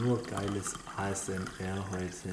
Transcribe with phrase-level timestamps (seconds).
[0.00, 2.28] Nur geiles ASMR heute.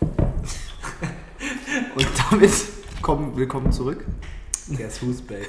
[1.94, 2.52] Und damit
[3.02, 4.06] kommen, willkommen zurück.
[4.76, 5.48] Guess who's back?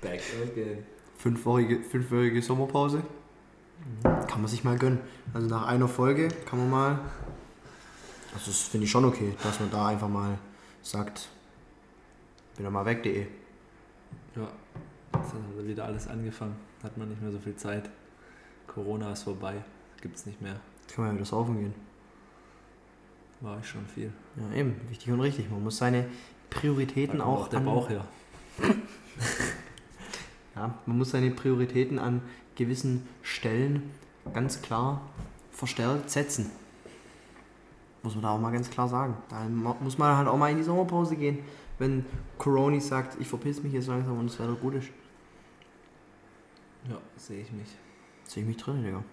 [0.00, 0.84] Back again.
[1.18, 3.02] Fünfwöchige, fünfwöchige Sommerpause.
[4.02, 4.98] Kann man sich mal gönnen.
[5.32, 6.98] Also nach einer Folge kann man mal.
[8.34, 10.38] Also das finde ich schon okay, dass man da einfach mal
[10.82, 11.28] sagt,
[12.56, 13.26] bin da mal weg.de.
[14.34, 14.48] Ja,
[15.14, 16.56] jetzt hat wieder alles angefangen.
[16.82, 17.88] Hat man nicht mehr so viel Zeit.
[18.66, 19.62] Corona ist vorbei.
[20.00, 20.60] Gibt's nicht mehr.
[20.82, 21.74] Jetzt kann man ja wieder saufen gehen.
[23.40, 24.12] War ich schon viel.
[24.36, 25.50] Ja, eben, wichtig und richtig.
[25.50, 26.06] Man muss seine
[26.50, 28.04] Prioritäten kommt auch der an, Bauch her.
[30.56, 32.22] Ja, man muss seine Prioritäten an
[32.54, 33.90] gewissen Stellen
[34.32, 35.02] ganz klar
[35.50, 36.50] verstärkt setzen.
[38.02, 39.16] Muss man da auch mal ganz klar sagen.
[39.28, 39.46] Da
[39.80, 41.40] muss man halt auch mal in die Sommerpause gehen,
[41.78, 42.06] wenn
[42.38, 44.88] Coroni sagt, ich verpiss mich jetzt langsam und es weiter gut ist.
[46.88, 47.68] Ja, sehe ich mich.
[48.24, 49.04] Sehe ich mich drin, Digga.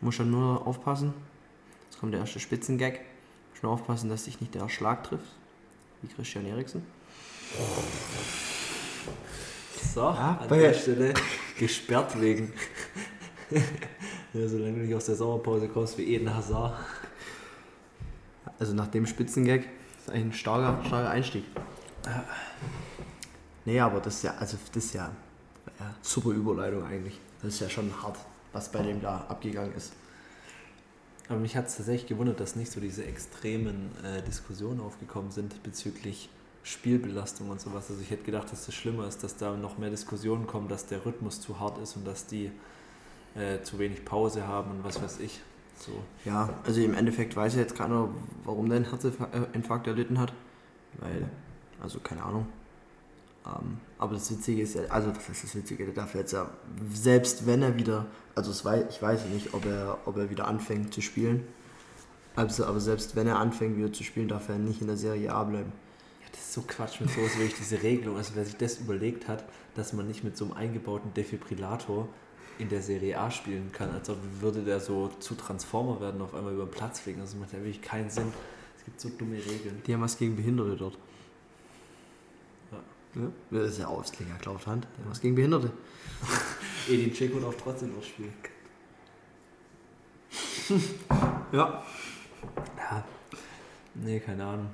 [0.00, 1.14] Muss schon nur aufpassen.
[1.84, 3.00] Jetzt kommt der erste Spitzengag.
[3.52, 5.26] Muss nur aufpassen, dass dich nicht der Schlag trifft.
[6.02, 6.82] Wie Christian Eriksen.
[9.94, 11.14] So, Ja, an der Stelle
[11.58, 12.52] gesperrt wegen.
[14.32, 16.78] ja, solange du nicht aus der Sommerpause kommst wie Eden Hazard.
[18.58, 19.62] Also nach dem Spitzengag
[19.98, 21.44] ist eigentlich ein starker, starker Einstieg.
[23.64, 25.10] Nee, aber das ist ja, also das ist ja,
[25.78, 27.18] ja super Überleitung eigentlich.
[27.42, 28.18] Das ist ja schon hart,
[28.52, 29.92] was bei dem da abgegangen ist.
[31.28, 35.62] Aber mich hat es tatsächlich gewundert, dass nicht so diese extremen äh, Diskussionen aufgekommen sind
[35.62, 36.30] bezüglich
[36.62, 37.90] Spielbelastung und sowas.
[37.90, 40.86] Also ich hätte gedacht, dass das schlimmer ist, dass da noch mehr Diskussionen kommen, dass
[40.86, 42.50] der Rhythmus zu hart ist und dass die
[43.34, 45.40] äh, zu wenig Pause haben und was weiß ich.
[45.78, 45.92] So.
[46.24, 48.08] Ja, also im Endeffekt weiß ja jetzt keiner,
[48.44, 50.32] warum der einen Herzinfarkt erlitten hat.
[50.94, 51.28] Weil,
[51.80, 52.46] also keine Ahnung.
[53.48, 56.50] Ähm, aber das Witzige ist ja, also das ist das Witzige, der darf jetzt ja,
[56.92, 60.92] selbst wenn er wieder, also weiß, ich weiß nicht, ob er, ob er wieder anfängt
[60.92, 61.46] zu spielen.
[62.36, 65.32] Also, aber selbst wenn er anfängt wieder zu spielen, darf er nicht in der Serie
[65.32, 65.72] A bleiben.
[66.20, 68.16] Ja, das ist so Quatsch mit sowas, wirklich diese Regelung.
[68.16, 69.44] Also wer sich das überlegt hat,
[69.74, 72.08] dass man nicht mit so einem eingebauten Defibrillator
[72.58, 76.34] in der Serie A spielen kann, als ob würde der so zu Transformer werden, auf
[76.34, 77.20] einmal über den Platz fliegen.
[77.20, 78.32] Das macht ja wirklich keinen Sinn.
[78.76, 79.82] Es gibt so dumme Regeln.
[79.86, 80.98] Die haben was gegen Behinderte dort.
[83.14, 83.22] Ja.
[83.50, 84.86] Ja, das ist ja Ausleger, glaubt Hand.
[84.86, 85.70] Haben was gegen Behinderte.
[86.88, 88.32] Edin Dzeko darf trotzdem noch spielen.
[91.50, 91.82] Ja.
[92.76, 93.04] Ja.
[93.94, 94.68] Nee, keine Ahnung.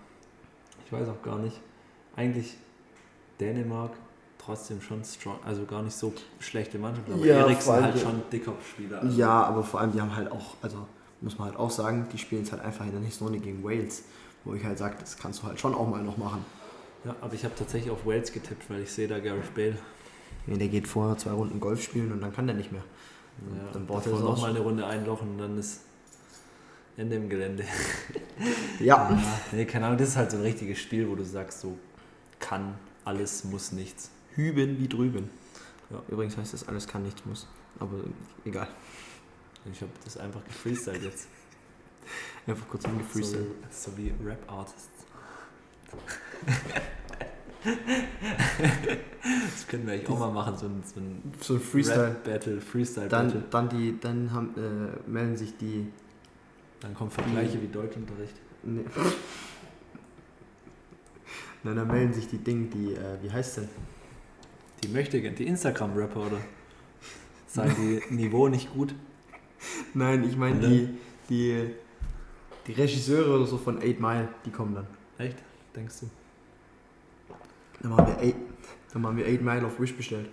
[0.84, 1.61] Ich weiß auch gar nicht.
[2.17, 2.56] Eigentlich
[3.39, 3.93] Dänemark
[4.39, 8.53] trotzdem schon strong, also gar nicht so schlechte Mannschaft, aber Ja, Eriksen halt schon dicker
[8.69, 9.01] Spieler.
[9.01, 10.87] Also Ja, aber vor allem, die haben halt auch, also
[11.21, 13.65] muss man halt auch sagen, die spielen jetzt halt einfach in der nächsten Runde gegen
[13.65, 14.05] Wales.
[14.45, 16.45] Wo ich halt sage, das kannst du halt schon auch mal noch machen.
[17.04, 19.76] Ja, aber ich habe tatsächlich auf Wales getippt, weil ich sehe da Gareth Bale.
[20.47, 22.82] Nee, der geht vorher zwei Runden Golf spielen und dann kann der nicht mehr.
[23.56, 24.41] Ja, dann baut er noch aus.
[24.41, 25.81] mal eine Runde einlochen und dann ist
[26.97, 27.65] Ende im Gelände.
[28.81, 29.16] Ja.
[29.53, 31.78] Nee, keine Ahnung, das ist halt so ein richtiges Spiel, wo du sagst, so
[32.41, 34.10] kann alles, muss nichts.
[34.34, 35.31] Hüben wie drüben.
[35.91, 36.03] Ja.
[36.09, 37.47] Übrigens heißt das, alles kann, nichts muss.
[37.78, 37.97] Aber
[38.44, 38.66] egal.
[39.72, 41.28] Ich habe das einfach gefreestylt jetzt.
[42.47, 43.47] Einfach kurz So, angefreestylt.
[43.71, 44.88] so wie Rap-Artists.
[47.65, 47.75] Das
[49.69, 52.16] können wir eigentlich auch mal machen, so ein, so ein So ein Freestyle.
[52.60, 53.09] Freestyle-Battle.
[53.09, 55.87] Dann, dann, die, dann haben, äh, melden sich die.
[56.81, 58.34] Dann kommen Vergleiche wie Deutschunterricht.
[58.62, 58.84] Nee.
[61.62, 63.69] Nein, dann melden sich die Dinge, die, äh, wie heißt denn?
[64.83, 66.37] Die möchte gern, die Instagram-Rapper, oder?
[67.47, 68.94] Sagen die Niveau nicht gut?
[69.94, 70.69] Nein, ich meine Ne?
[70.69, 70.88] die,
[71.31, 71.71] die,
[72.66, 74.87] die Regisseure oder so von 8 Mile, die kommen dann.
[75.16, 75.38] Echt?
[75.75, 76.11] Denkst du?
[77.81, 78.35] Dann machen wir 8,
[78.93, 80.29] dann machen wir 8 Mile auf Wish bestellt.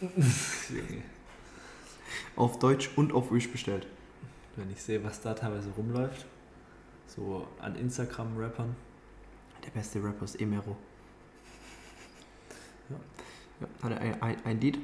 [2.36, 3.86] Auf Deutsch und auf Wish bestellt.
[4.56, 6.26] Wenn ich sehe, was da teilweise rumläuft,
[7.06, 8.74] so an Instagram-Rappern,
[9.64, 10.76] Der beste Rapper ist Emero.
[12.90, 12.96] Ja.
[13.60, 14.78] Ja, hat er ein, ein, ein Lied.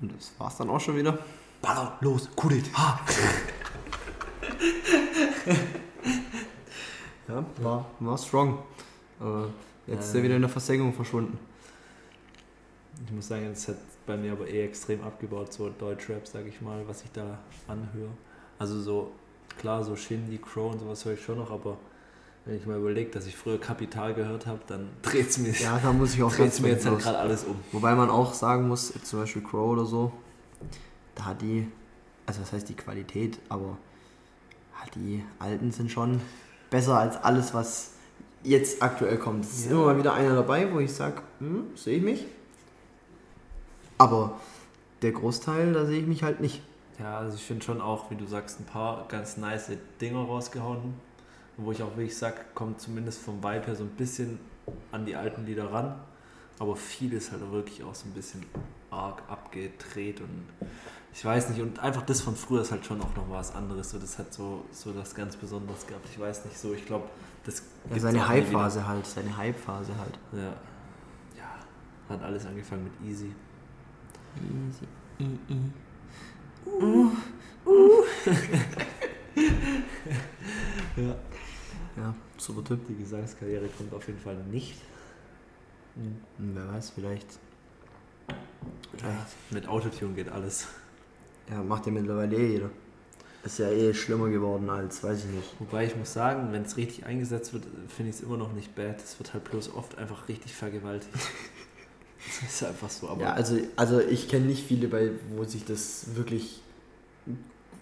[0.00, 1.18] Und das war's dann auch schon wieder.
[1.62, 3.00] Baller, los, Kudit, ha!
[7.26, 8.62] Ja, war, war strong.
[9.20, 9.48] Aber
[9.86, 10.24] jetzt ist er Ähm.
[10.24, 11.38] wieder in der Versenkung verschwunden.
[13.06, 13.76] Ich muss sagen, es hat
[14.06, 18.10] bei mir aber eh extrem abgebaut, so Deutschrap, sag ich mal, was ich da anhöre.
[18.58, 19.10] Also so,
[19.58, 21.76] klar, so Shindy, Crow und sowas höre ich schon noch, aber
[22.44, 25.78] wenn ich mal überlege, dass ich früher Kapital gehört habe, dann dreht es mir, Ja,
[25.82, 27.56] da muss ich auch dreht's mir jetzt halt gerade alles um.
[27.72, 30.12] Wobei man auch sagen muss, zum Beispiel Crow oder so,
[31.16, 31.66] da hat die,
[32.26, 33.76] also das heißt die Qualität, aber
[34.74, 36.20] hat die alten sind schon
[36.70, 37.93] besser als alles, was
[38.44, 39.44] jetzt aktuell kommt.
[39.44, 39.72] Es ist Ja.
[39.72, 42.26] immer mal wieder einer dabei, wo ich sage, hm, sehe ich mich.
[43.98, 44.38] Aber
[45.02, 46.62] der Großteil, da sehe ich mich halt nicht.
[46.98, 50.94] Ja, also ich finde schon auch, wie du sagst, ein paar ganz nice Dinger rausgehauen,
[51.56, 54.38] wo ich auch wirklich sage, kommt zumindest vom Vibe her so ein bisschen
[54.92, 55.94] an die alten Lieder ran,
[56.58, 58.44] aber viel ist halt wirklich auch so ein bisschen
[58.90, 60.44] arg abgedreht und
[61.12, 63.90] ich weiß nicht, und einfach das von früher ist halt schon auch noch was anderes,
[63.90, 67.08] so das hat so, so das ganz Besonderes gehabt, ich weiß nicht so, ich glaube,
[67.44, 68.28] das Ja, seine.
[68.28, 70.18] Hype-Phase halt, seine Hype-Phase halt.
[70.32, 70.54] Ja.
[71.36, 71.58] ja,
[72.08, 73.34] hat alles angefangen mit Easy.
[74.36, 74.86] Easy.
[75.20, 75.70] I, I.
[80.96, 81.14] Ja.
[81.96, 82.86] Ja, super Typ.
[82.86, 84.80] Die Gesangskarriere kommt auf jeden Fall nicht.
[85.96, 87.26] Hm, Wer weiß, vielleicht.
[88.96, 89.50] Vielleicht.
[89.50, 90.68] Mit Autotune geht alles.
[91.50, 92.70] Ja, macht ja mittlerweile eh jeder.
[93.44, 95.54] Ist ja eh schlimmer geworden als, weiß ich nicht.
[95.58, 97.64] Wobei ich muss sagen, wenn es richtig eingesetzt wird,
[97.94, 99.02] finde ich es immer noch nicht bad.
[99.02, 101.12] Es wird halt bloß oft einfach richtig vergewaltigt.
[102.40, 103.08] das ist einfach so.
[103.08, 106.62] Aber Ja, also, also ich kenne nicht viele, bei, wo sich das wirklich,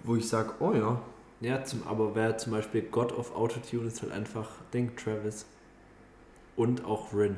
[0.03, 1.01] wo ich sage, oh ja,
[1.41, 5.47] ja zum, aber wer zum Beispiel God of Autotune ist halt einfach Ding Travis.
[6.57, 7.37] Und auch Rin.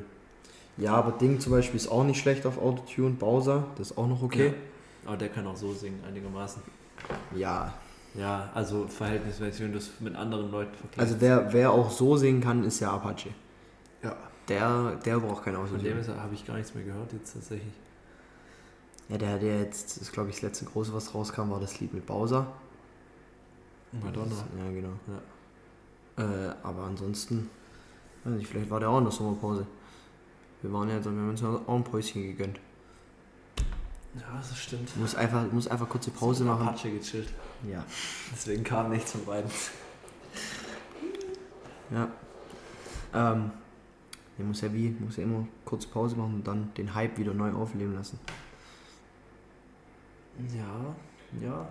[0.77, 3.11] Ja, aber Ding zum Beispiel ist auch nicht schlecht auf Autotune.
[3.11, 4.47] Bowser, das ist auch noch okay.
[4.47, 4.53] Ja.
[5.05, 6.61] Aber der kann auch so singen, einigermaßen.
[7.35, 7.73] Ja.
[8.17, 10.99] Ja, also verhältnismäßig, wenn du es mit anderen Leuten vergleichst.
[10.99, 13.29] Also wer, wer auch so singen kann, ist ja Apache.
[14.03, 14.15] ja.
[14.47, 17.73] Der, der braucht kein Von dem habe ich gar nichts mehr gehört jetzt tatsächlich.
[19.09, 21.93] Ja, der, der jetzt, ist glaube ich das letzte große, was rauskam, war das Lied
[21.93, 22.45] mit Bowser.
[24.03, 24.35] Madonna.
[24.57, 24.93] Ja, genau.
[26.17, 27.49] Äh, aber ansonsten,
[28.23, 29.65] weiß nicht, vielleicht war der auch in der Sommerpause.
[30.61, 32.59] Wir waren ja, wir haben uns ja auch ein Päuschen gegönnt.
[34.15, 34.95] Ja, das stimmt.
[34.97, 36.67] Muss einfach, muss einfach kurze Pause So machen.
[36.67, 37.29] Apache gechillt.
[37.69, 37.83] Ja.
[38.31, 39.49] Deswegen kam nichts von beiden.
[41.91, 42.09] Ja.
[43.13, 43.51] Ähm,
[44.37, 47.33] der muss ja wie, muss ja immer kurze Pause machen und dann den Hype wieder
[47.33, 48.19] neu aufleben lassen.
[50.53, 50.95] Ja,
[51.41, 51.67] ja.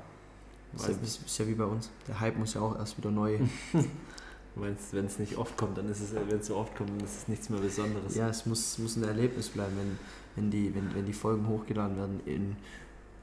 [0.75, 0.95] Ist ja,
[1.27, 1.91] ist ja wie bei uns.
[2.09, 3.39] Der Hype muss ja auch erst wieder neu.
[4.57, 7.19] Wenn es nicht oft kommt, dann ist es, wenn es so oft kommt, dann ist
[7.19, 8.15] es nichts mehr Besonderes.
[8.15, 9.99] ja, es muss, muss ein Erlebnis bleiben, wenn,
[10.37, 12.57] wenn, die, wenn, wenn die Folgen hochgeladen werden in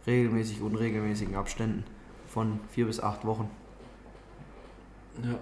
[0.06, 1.86] regelmäßig unregelmäßigen Abständen
[2.28, 3.50] von vier bis acht Wochen.
[5.24, 5.40] Ja.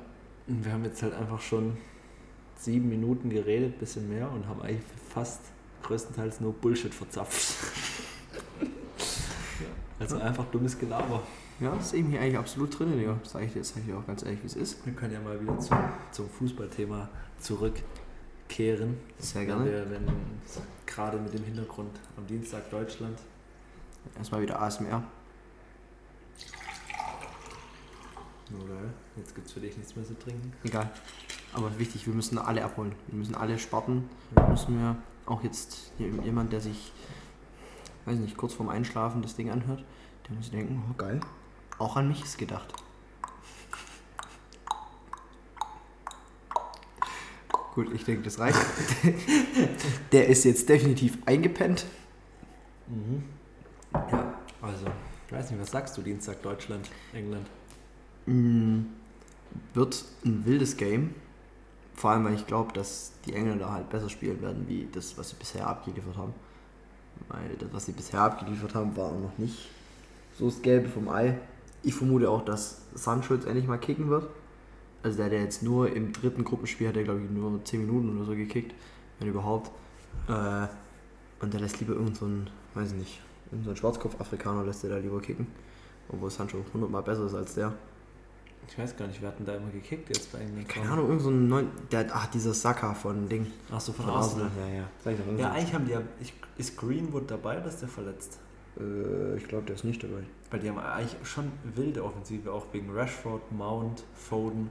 [0.47, 1.77] Und wir haben jetzt halt einfach schon
[2.55, 5.41] sieben Minuten geredet, bisschen mehr, und haben eigentlich fast
[5.83, 7.55] größtenteils nur Bullshit verzapft.
[9.99, 11.21] Also einfach dummes Gelaber.
[11.59, 13.17] Ja, ist eben hier eigentlich absolut drin, Digga.
[13.21, 14.85] Das sage ich dir jetzt sag ich dir auch ganz ehrlich, wie es ist.
[14.85, 15.77] Wir können ja mal wieder zum,
[16.11, 17.09] zum Fußballthema
[17.39, 18.97] zurückkehren.
[19.17, 19.65] Sehr Wenn gerne.
[19.65, 20.07] wir, wenn
[20.85, 23.19] gerade mit dem Hintergrund am Dienstag Deutschland.
[24.17, 25.03] Erstmal wieder ASMR.
[28.53, 28.79] Oder
[29.17, 30.53] jetzt gibt es für dich nichts mehr zu trinken.
[30.63, 30.89] Egal.
[31.53, 32.93] Aber wichtig, wir müssen alle abholen.
[33.07, 34.09] Wir müssen alle Sparten.
[34.35, 34.47] Ja.
[34.47, 34.95] Müssen wir
[35.25, 36.93] auch jetzt jemand, der sich,
[38.05, 39.83] weiß nicht, kurz vorm Einschlafen das Ding anhört,
[40.27, 41.19] der muss denken, oh geil.
[41.79, 42.73] Auch an mich ist gedacht.
[47.73, 48.59] Gut, ich denke, das reicht.
[50.11, 51.85] der ist jetzt definitiv eingepennt.
[52.87, 53.23] Mhm.
[53.93, 54.87] Ja, also,
[55.27, 57.47] ich weiß nicht, was sagst du Dienstag Deutschland, England?
[58.25, 58.81] Mm,
[59.73, 61.15] wird ein wildes Game.
[61.95, 65.29] Vor allem, weil ich glaube, dass die Engländer halt besser spielen werden, wie das, was
[65.29, 66.33] sie bisher abgeliefert haben.
[67.29, 69.69] Weil das, was sie bisher abgeliefert haben, war noch nicht
[70.37, 71.37] so das Gelbe vom Ei.
[71.83, 74.27] Ich vermute auch, dass Sancho jetzt endlich mal kicken wird.
[75.01, 78.15] Also der, der jetzt nur im dritten Gruppenspiel hat, der glaube ich nur 10 Minuten
[78.17, 78.73] oder so gekickt,
[79.19, 79.71] wenn überhaupt.
[80.27, 80.67] Äh,
[81.41, 84.89] und der lässt lieber irgendeinen, so einen, weiß ich nicht, irgendeinen so Schwarzkopf-Afrikaner lässt der
[84.89, 85.47] da lieber kicken.
[86.11, 87.73] Obwohl Sancho hundertmal besser ist als der.
[88.67, 90.67] Ich weiß gar nicht, wir hatten da immer gekickt jetzt bei England.
[90.67, 93.47] Keine Ahnung, irgend so ein neun, der, ach, dieser Saka von Ding.
[93.71, 94.45] Achso, von Von Arsenal.
[94.47, 94.69] Arsenal.
[94.69, 94.83] Ja, ja.
[95.03, 96.01] Sag ich doch, Ja, so- eigentlich haben die ja.
[96.57, 98.37] Ist Greenwood dabei oder ist der verletzt?
[98.79, 100.23] Äh, ich glaube, der ist nicht dabei.
[100.51, 104.69] Weil die haben eigentlich schon wilde Offensive, auch wegen Rashford, Mount, Foden.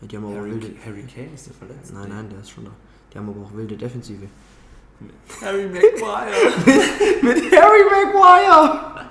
[0.00, 0.74] Ja, die haben aber auch Harry, wilde.
[0.84, 1.92] Harry Kane ist der verletzt?
[1.92, 2.70] Nein, nein, der ist schon da.
[3.12, 4.26] Die haben aber auch wilde Defensive.
[5.40, 6.30] Harry Maguire.
[7.22, 9.06] Mit Harry Maguire!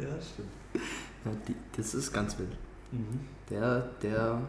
[0.00, 0.48] ja, stimmt.
[1.24, 2.56] Ja, die, das ist ganz wild.
[2.92, 3.20] Mhm.
[3.50, 4.42] Der, der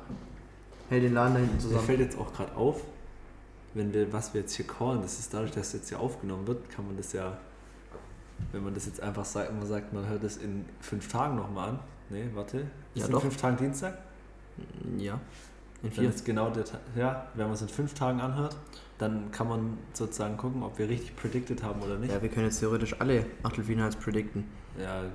[0.89, 1.85] hält den Laden da hinten Mir zusammen.
[1.85, 2.81] fällt jetzt auch gerade auf,
[3.73, 6.47] wenn wir, was wir jetzt hier callen, das ist dadurch, dass es jetzt hier aufgenommen
[6.47, 7.37] wird, kann man das ja,
[8.51, 11.69] wenn man das jetzt einfach sagt, man sagt, man hört das in fünf Tagen nochmal
[11.69, 11.79] an.
[12.09, 12.57] Nee, warte.
[12.59, 12.65] Ist
[12.95, 13.21] Ja, in doch.
[13.21, 13.97] fünf Tagen Dienstag?
[14.97, 15.13] Ja.
[15.81, 16.09] In Dann vier.
[16.09, 18.57] ist genau der Ta- Ja, wenn man es in fünf Tagen anhört,
[18.97, 22.11] dann kann man sozusagen gucken, ob wir richtig predicted haben oder nicht.
[22.11, 24.43] Ja, wir können jetzt theoretisch alle Achtelfinals predikten.
[24.77, 25.11] Ja, gut,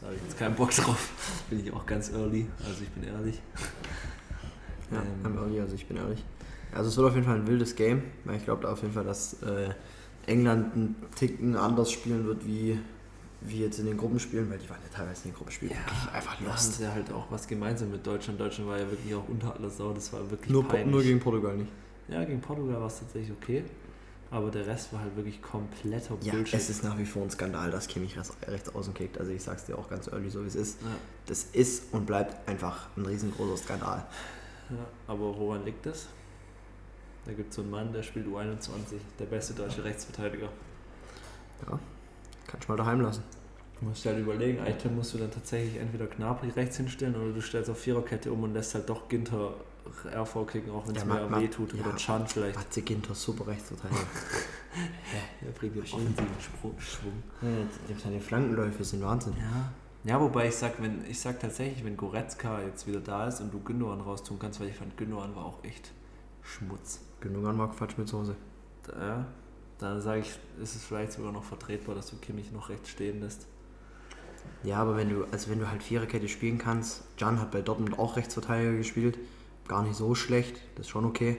[0.00, 1.10] da habe ich jetzt keinen Bock drauf.
[1.50, 3.40] Bin ich auch ganz early, also ich bin ehrlich.
[4.90, 5.32] Ja, Ähm.
[5.34, 6.24] I'm early, also ich bin ehrlich.
[6.74, 8.94] Also es wird auf jeden Fall ein wildes Game, weil ich glaube da auf jeden
[8.94, 9.70] Fall, dass äh,
[10.28, 12.78] England einen Ticken anders spielen wird wie
[13.40, 16.40] wie jetzt in den Gruppenspielen, weil die waren ja teilweise in den Gruppenspielen Ja, einfach
[16.40, 16.74] lost.
[16.74, 18.40] sie ja halt auch was gemeinsam mit Deutschland.
[18.40, 19.92] Deutschland war ja wirklich auch unter aller Sau.
[19.92, 20.90] Das war wirklich Nur, peinlich.
[20.92, 21.70] nur gegen Portugal nicht.
[22.08, 23.62] ja, gegen Portugal war es tatsächlich okay.
[24.32, 26.52] Aber der Rest war halt wirklich kompletter Ja, Bullshit.
[26.60, 29.18] es ist nach wie vor ein Skandal, dass Kimmich rechts, rechts außen kickt.
[29.18, 30.82] Also ich sag's dir auch ganz early, so wie es ist.
[30.82, 30.88] ja,
[31.26, 34.04] Das ist und bleibt einfach ein riesengroßer Skandal.
[34.68, 36.08] ja, aber woran liegt das?
[37.28, 40.48] Da gibt es so einen Mann, der spielt U21, der beste deutsche Rechtsverteidiger.
[41.68, 41.78] Ja,
[42.46, 43.22] kannst du mal daheim lassen.
[43.78, 47.32] Du musst dir halt überlegen, eigentlich musst du dann tatsächlich entweder Gnabry rechts hinstellen oder
[47.34, 49.52] du stellst auf Viererkette um und lässt halt doch Ginter
[50.10, 51.74] RV kicken, auch wenn es Ja, mehr weh tut.
[51.74, 51.80] ja.
[51.84, 52.56] Oder Chan vielleicht.
[52.56, 54.00] Matze Ginter, super Rechtsverteidiger.
[55.44, 56.26] Er bringt den offensiven
[56.78, 57.22] Schwung.
[57.42, 59.34] ja, seine Flankenläufe sind Wahnsinn.
[59.38, 59.72] Ja.
[60.04, 63.52] Ja, wobei ich sag, wenn ich sag tatsächlich, wenn Goretzka jetzt wieder da ist und
[63.52, 65.90] du Gündogan raustun kannst, weil ich fand Gündogan war auch echt
[66.42, 67.00] Schmutz.
[67.20, 68.34] Genug an Mark Quatsch mit Soße.
[68.84, 69.26] Da,
[69.78, 70.30] dann sage ich,
[70.62, 73.46] ist es vielleicht sogar noch vertretbar, dass du Kimmich noch rechts stehen lässt.
[74.62, 77.98] Ja, aber wenn du, also wenn du halt Viererkette spielen kannst, Can hat bei Dortmund
[77.98, 79.18] auch Rechtsverteidiger gespielt,
[79.66, 81.36] gar nicht so schlecht, das ist schon okay.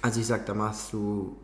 [0.00, 1.36] Also ich sag, da machst du,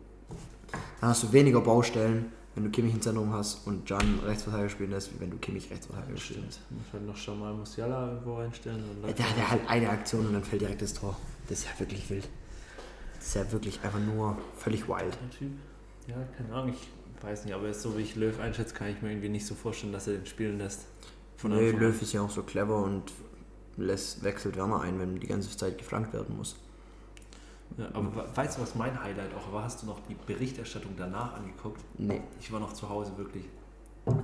[1.01, 4.91] da hast du weniger Baustellen, wenn du Kimmich im Zentrum hast und Can Rechtsverteidiger spielen
[4.91, 6.59] lässt, wie wenn du Kimmich Rechtsverteidiger Das spielst.
[6.71, 8.83] Muss halt noch schon mal Musiala irgendwo reinstellen.
[9.05, 11.15] Ja, Der hat ja halt eine Aktion und dann fällt direkt das Tor.
[11.49, 12.29] Das ist ja wirklich wild.
[13.17, 15.17] Das ist ja wirklich einfach nur völlig wild.
[15.21, 15.51] Der Typ.
[16.07, 19.09] Ja, keine Ahnung, ich weiß nicht, aber so wie ich Löw einschätze, kann ich mir
[19.09, 20.85] irgendwie nicht so vorstellen, dass er den spielen lässt.
[21.37, 21.79] Von Nee, Anfang.
[21.81, 23.11] Löw ist ja auch so clever und
[23.77, 26.55] lässt, wechselt Werner ein, wenn die ganze Zeit geflankt werden muss.
[27.77, 29.63] Ja, aber we- weißt du, was mein Highlight auch war?
[29.63, 31.81] Hast du noch die Berichterstattung danach angeguckt?
[31.97, 32.21] Nee.
[32.39, 33.45] Ich war noch zu Hause, wirklich.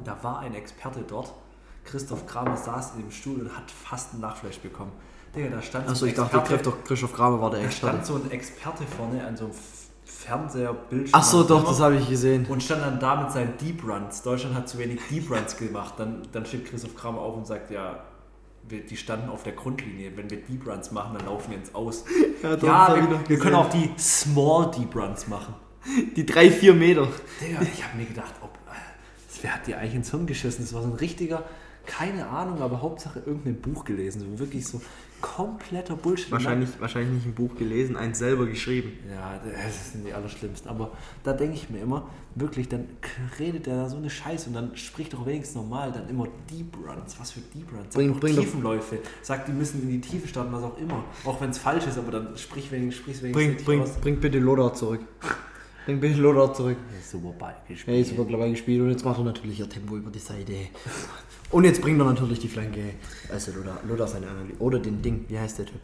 [0.03, 1.32] Da war ein Experte dort.
[1.84, 4.91] Christoph Kramer saß in dem Stuhl und hat fast einen Nachflash bekommen.
[5.35, 7.99] Digga, da stand Achso, ein ich dachte, Experte- Christoph, Christoph Kramer war der da stand
[7.99, 8.19] Experte.
[8.21, 9.53] so ein Experte vorne an so einem
[10.05, 11.13] Fernseherbildschirm.
[11.19, 12.45] Achso, doch, das habe ich gesehen.
[12.47, 14.21] Und stand dann da mit seinen Deep Runs.
[14.23, 15.95] Deutschland hat zu wenig Deep Runs gemacht.
[15.97, 17.99] Dann, dann steht Christoph Kramer auf und sagt, ja,
[18.67, 20.11] wir, die standen auf der Grundlinie.
[20.15, 22.03] Wenn wir Deep Runs machen, dann laufen wir ins Aus.
[22.43, 25.55] Ja, doch, Ja, wir, wir können auch die Small Deep Runs machen.
[26.15, 27.07] Die drei, vier Meter.
[27.41, 30.63] Digga, ich habe mir gedacht, ob, das, wer hat dir eigentlich ins Hirn geschissen?
[30.65, 31.43] Das war so ein richtiger,
[31.85, 34.21] keine Ahnung, aber Hauptsache irgendein Buch gelesen.
[34.21, 34.81] So wirklich so
[35.25, 36.32] kompletter Bullshit.
[36.32, 38.94] Wahrscheinlich, wahrscheinlich nicht ein Buch gelesen, eins selber geschrieben.
[39.10, 40.70] Ja, das sind die allerschlimmsten.
[40.70, 40.91] Aber
[41.24, 42.86] da denke ich mir immer, wirklich, dann
[43.39, 46.75] redet der da so eine Scheiße und dann spricht doch wenigstens normal, dann immer Deep
[46.77, 47.20] Runs.
[47.20, 47.86] Was für Deep Runs?
[47.89, 49.00] Sag Bring- bring Tiefenläufe.
[49.24, 51.03] Sag, die müssen in die Tiefe starten, was auch immer.
[51.25, 54.38] Auch wenn es falsch ist, aber dann sprich wenigstens, sprich's wenigstens Bring, bring, bring bitte
[54.39, 55.01] Loda zurück.
[55.86, 56.77] Bring bitte Loda zurück.
[56.91, 57.96] Ja, super beigespielt.
[57.98, 60.53] Hey, super clever gespielt und jetzt macht er natürlich ihr Tempo über die Seite.
[61.55, 62.81] Und jetzt bringt er natürlich die Flanke.
[63.31, 64.59] Also Loda, Loda seine Analyse.
[64.59, 65.79] Oder den Ding, wie heißt der Typ?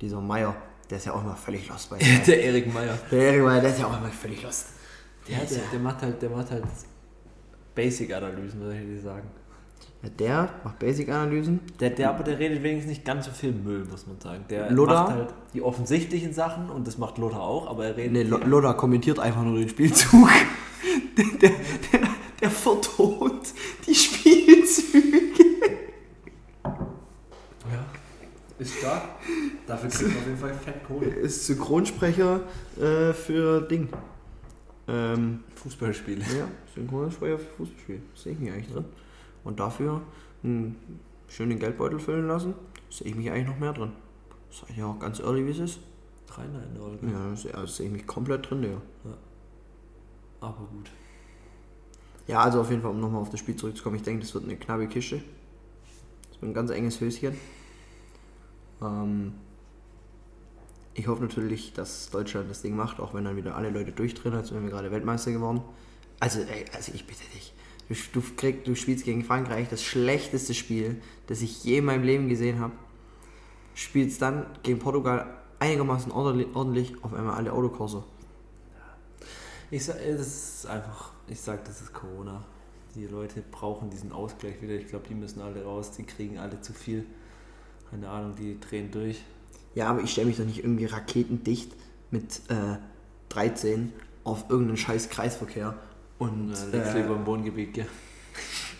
[0.00, 0.54] Dieser Meier,
[0.90, 2.18] der ist ja auch immer völlig lost bei Sky.
[2.26, 2.98] Der Erik Meyer.
[3.10, 4.66] Der Erik Meier, der ist ja auch immer völlig lost.
[5.26, 6.64] Ja, ist der, der macht halt, der macht halt
[7.74, 9.26] Basic-Analysen, würde ich sagen.
[10.02, 11.60] Ja, der macht Basic-Analysen.
[11.80, 14.44] Der, der, aber der redet wenigstens nicht ganz so viel Müll, muss man sagen.
[14.50, 15.04] Der Lothar?
[15.04, 18.12] macht halt die offensichtlichen Sachen und das macht Lothar auch, aber er redet.
[18.12, 20.28] Nee, Lo- Loda kommentiert einfach nur den Spielzug.
[21.16, 21.50] Der, der,
[21.92, 22.00] der,
[22.46, 23.52] der vertont
[23.86, 25.20] die Spielzüge.
[26.64, 27.86] ja,
[28.58, 29.02] ist stark.
[29.66, 31.06] Dafür kriegt man auf jeden Fall fett Kohle.
[31.06, 32.40] Ist Synchronsprecher
[32.78, 33.88] äh, für Ding.
[34.88, 36.20] Ähm, Fußballspiele.
[36.38, 38.02] ja, Synchronsprecher für Fußballspiel.
[38.14, 38.84] Sehe ich mich eigentlich drin.
[39.42, 40.02] Und dafür
[40.44, 42.54] einen schönen Geldbeutel füllen lassen,
[42.90, 43.92] sehe ich mich eigentlich noch mehr drin.
[44.50, 45.80] Sag ich ja auch ganz early, wie es ist.
[46.28, 47.06] Trainer in der Olga.
[47.08, 48.80] Ja, also sehe ich mich komplett drin, Digga.
[50.40, 50.90] Aber gut.
[52.26, 54.44] Ja, also auf jeden Fall, um nochmal auf das Spiel zurückzukommen, ich denke, das wird
[54.44, 55.22] eine knappe Kiste.
[56.28, 57.36] Das wird ein ganz enges Höschen.
[58.82, 59.34] Ähm,
[60.94, 64.34] ich hoffe natürlich, dass Deutschland das Ding macht, auch wenn dann wieder alle Leute durchdrehen,
[64.34, 65.62] als wären wir gerade Weltmeister geworden.
[66.18, 67.52] Also, ey, also ich bitte dich.
[67.88, 72.02] Du, du, krieg, du spielst gegen Frankreich das schlechteste Spiel, das ich je in meinem
[72.02, 72.72] Leben gesehen habe.
[73.74, 75.26] Spielst dann gegen Portugal
[75.58, 78.02] einigermaßen ordentlich, ordentlich auf einmal alle Autokurse.
[79.70, 82.44] Ich sag, ey, das ist einfach, ich sag, das ist Corona.
[82.94, 84.74] Die Leute brauchen diesen Ausgleich wieder.
[84.74, 87.04] Ich glaube, die müssen alle raus, die kriegen alle zu viel.
[87.90, 89.22] Keine Ahnung, die drehen durch.
[89.74, 91.72] Ja, aber ich stelle mich doch nicht irgendwie raketendicht
[92.10, 92.78] mit äh,
[93.28, 93.92] 13
[94.24, 95.76] auf irgendeinen scheiß Kreisverkehr
[96.18, 97.86] und Ja, liegst äh, lieber im Wohngebiet, gell?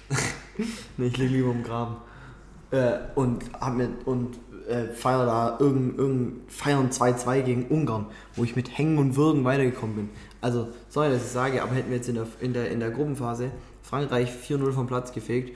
[0.97, 1.97] nee, ich liege lieber im Graben
[2.71, 8.45] äh, und hab mir und äh, feier da irgendein, irgendein feiern 2-2 gegen Ungarn, wo
[8.45, 10.09] ich mit Hängen und Würgen weitergekommen bin.
[10.41, 12.91] Also, sorry, dass ich sage, aber hätten wir jetzt in der, in der, in der
[12.91, 13.51] Gruppenphase
[13.83, 15.51] Frankreich 4-0 vom Platz gefegt,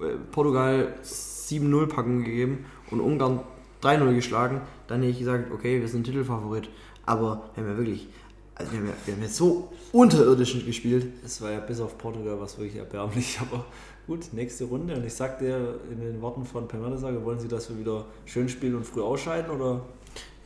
[0.00, 3.40] äh, Portugal 7-0 Packung gegeben und Ungarn
[3.82, 6.68] 3-0 geschlagen, dann hätte ich gesagt, okay, wir sind Titelfavorit.
[7.06, 8.08] Aber wir wirklich
[8.54, 11.06] Also wir haben, ja, wir haben jetzt so unterirdisch gespielt.
[11.24, 13.66] Es war ja bis auf Portugal was wirklich erbärmlich, aber
[14.06, 14.94] gut, nächste Runde.
[14.94, 18.48] Und ich sagte in den Worten von Per Mertesager, wollen Sie, dass wir wieder schön
[18.48, 19.80] spielen und früh ausscheiden oder?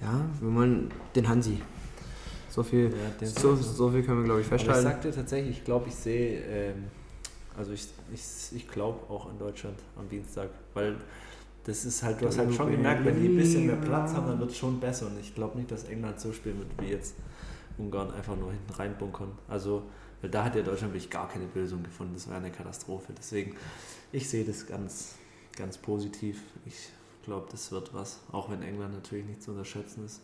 [0.01, 1.61] Ja, wir wollen den Hansi.
[2.51, 4.83] So viel, Ja, den so, so viel können wir, glaube ich, Aber ich festhalten.
[4.89, 6.85] sagte tatsächlich, ich glaube, ich sehe, ähm,
[7.57, 8.23] also ich, ich,
[8.57, 10.97] ich glaube auch in Deutschland am Dienstag, weil
[11.65, 14.27] das ist halt, du hast halt schon gemerkt, wenn die ein bisschen mehr Platz haben,
[14.29, 15.07] dann wird es schon besser.
[15.07, 17.15] Und ich glaube nicht, dass England so spielen wird wie jetzt
[17.77, 19.29] Ungarn einfach nur hinten reinbunkern.
[19.49, 19.83] Also,
[20.21, 22.15] weil da hat ja Deutschland wirklich gar keine Lösung gefunden.
[22.15, 23.13] Das wäre eine Katastrophe.
[23.17, 23.57] Deswegen,
[24.13, 25.15] ich sehe das ganz,
[25.57, 26.41] ganz positiv.
[26.67, 26.91] Ich
[27.25, 30.21] glaube, das wird was, auch wenn England natürlich nicht zu unterschätzen ist.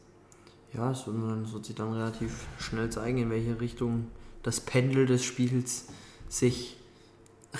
[0.72, 4.10] Ja, es wird, sich dann relativ schnell zeigen, in welche Richtung
[4.42, 5.86] das Pendel des Spiels
[6.28, 6.76] sich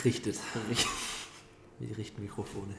[0.05, 0.39] Richtet.
[1.79, 2.75] Wie richten Mikrofone.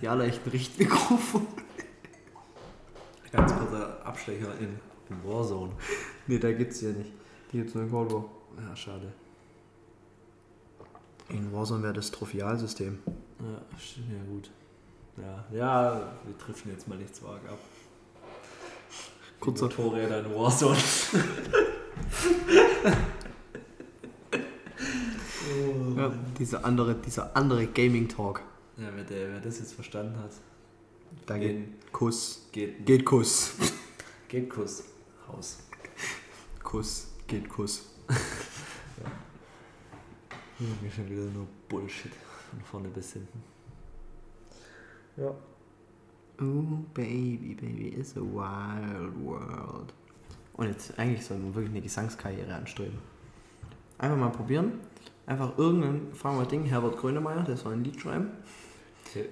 [0.00, 1.46] die allerlechten Richtmikrofone.
[3.30, 5.72] Ganz kurzer Abstecher in, in Warzone.
[6.26, 7.12] Ne, da gibt's ja nicht.
[7.52, 8.24] Die gibt's nur in Cold War.
[8.68, 9.12] Ja, schade.
[11.28, 12.98] In Warzone wäre das Trophialsystem.
[13.40, 14.50] Ja, stimmt, ja gut.
[15.16, 17.58] Ja, ja, wir treffen jetzt mal nicht so arg ab.
[19.40, 20.76] Kurzer- Motorräder in Warzone.
[24.32, 25.98] oh.
[25.98, 28.42] Ja, dieser andere, dieser andere Gaming-Talk.
[28.76, 30.32] ja wer, der, wer das jetzt verstanden hat,
[31.26, 32.46] Da geht, Kuss.
[32.52, 33.52] geht, Geht Kuss.
[34.28, 34.84] geht Kuss
[35.28, 35.58] raus.
[36.62, 37.08] Kuss.
[37.30, 37.94] Geht Kuss.
[40.58, 42.10] Mir schon wieder nur Bullshit.
[42.50, 43.40] Von vorne bis hinten.
[45.16, 45.32] Ja.
[46.40, 49.94] Oh, baby, baby, it's a wild world.
[50.54, 52.98] Und jetzt, eigentlich soll man wirklich eine Gesangskarriere anstreben.
[53.98, 54.80] Einfach mal probieren.
[55.26, 58.30] Einfach irgendein, fragen wir Ding, Herbert Grönemeyer, der soll ein Lied schreiben.
[59.06, 59.26] Okay.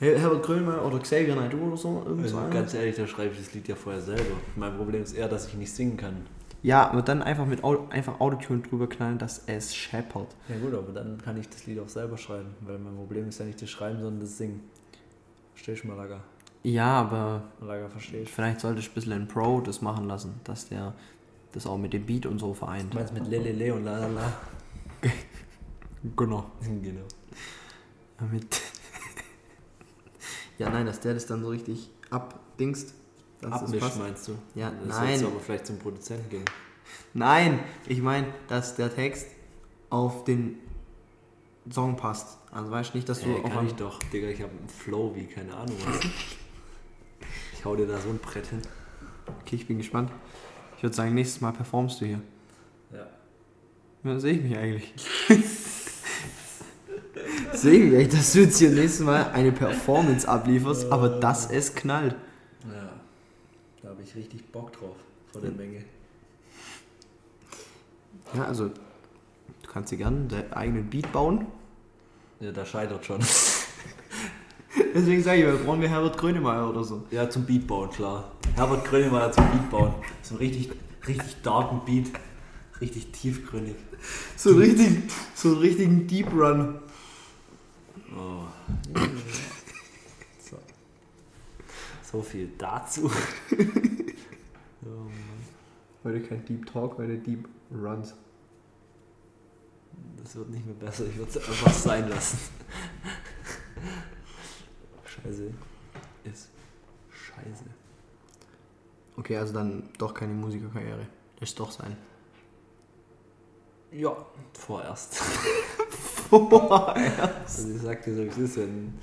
[0.00, 2.04] Her- Herbert Grönemeyer oder Xavier Naidoo oder so.
[2.04, 4.36] Also ganz ehrlich, da schreibe ich das Lied ja vorher selber.
[4.56, 6.26] Mein Problem ist eher, dass ich nicht singen kann.
[6.62, 10.34] Ja, aber dann einfach mit einfach Autotune drüber knallen, dass es scheppert.
[10.48, 13.38] Ja gut, aber dann kann ich das Lied auch selber schreiben, weil mein Problem ist
[13.38, 14.62] ja nicht das Schreiben, sondern das Singen.
[15.54, 16.20] Verstehst du, Malaga?
[16.64, 18.28] Ja, aber Malaga versteht.
[18.28, 20.94] vielleicht sollte ich ein bisschen ein Pro das machen lassen, dass der
[21.52, 22.92] das auch mit dem Beat und so vereint.
[22.92, 24.32] Du meinst mit Lelele und la la la?
[26.16, 26.46] Genau.
[26.60, 27.02] genau.
[28.30, 28.60] Mit
[30.58, 32.94] ja, nein, dass der das dann so richtig abdingst.
[33.42, 34.32] Abmisch meinst du?
[34.54, 35.08] Ja, das nein.
[35.08, 36.44] sollst du aber vielleicht zum Produzenten gehen.
[37.14, 39.26] Nein, ich meine, dass der Text
[39.90, 40.58] auf den
[41.70, 42.38] Song passt.
[42.50, 44.68] Also weißt du nicht, dass du Ey, auf kann ich doch, Digga, ich habe einen
[44.68, 46.00] Flow wie, keine Ahnung was.
[47.52, 48.62] Ich hau dir da so ein Brett hin.
[49.40, 50.12] Okay, ich bin gespannt.
[50.76, 52.20] Ich würde sagen, nächstes Mal performst du hier.
[52.92, 53.08] Ja.
[54.04, 54.94] Ja, sehe ich mich eigentlich.
[57.52, 61.74] sehe ich mich dass du jetzt hier nächstes Mal eine Performance ablieferst, aber dass es
[61.74, 62.14] knallt.
[63.98, 64.94] Habe ich richtig Bock drauf,
[65.32, 65.82] vor der Menge.
[68.32, 71.46] Ja, also, du kannst dir gerne deinen eigenen Beat bauen.
[72.38, 73.18] Ja, da scheitert schon.
[74.94, 77.02] Deswegen sage ich, wir brauchen wir Herbert Grönemeyer oder so.
[77.10, 78.30] Ja, zum Beat bauen, klar.
[78.54, 79.92] Herbert Grönemeyer zum Beat bauen.
[80.22, 80.70] So ein richtig,
[81.08, 82.12] richtig darken Beat.
[82.80, 83.74] Richtig tiefgründig.
[84.36, 86.78] So einen richtigen, so einen richtigen Deep Run.
[88.16, 88.44] Oh.
[92.10, 92.22] So.
[92.22, 93.10] viel dazu.
[94.82, 95.10] oh.
[96.04, 98.14] Heute kein Deep Talk, heute Deep Runs.
[100.22, 102.38] Das wird nicht mehr besser, ich würde es einfach sein lassen.
[105.04, 105.52] Scheiße.
[106.24, 106.50] Ist
[107.10, 107.64] scheiße.
[109.16, 111.06] Okay, also dann doch keine Musikerkarriere.
[111.40, 111.96] Ist doch sein.
[113.90, 114.16] Ja,
[114.52, 115.16] vorerst.
[116.28, 117.36] Vorher.
[117.42, 118.98] Also ich sag dir so, wie es ist, wenn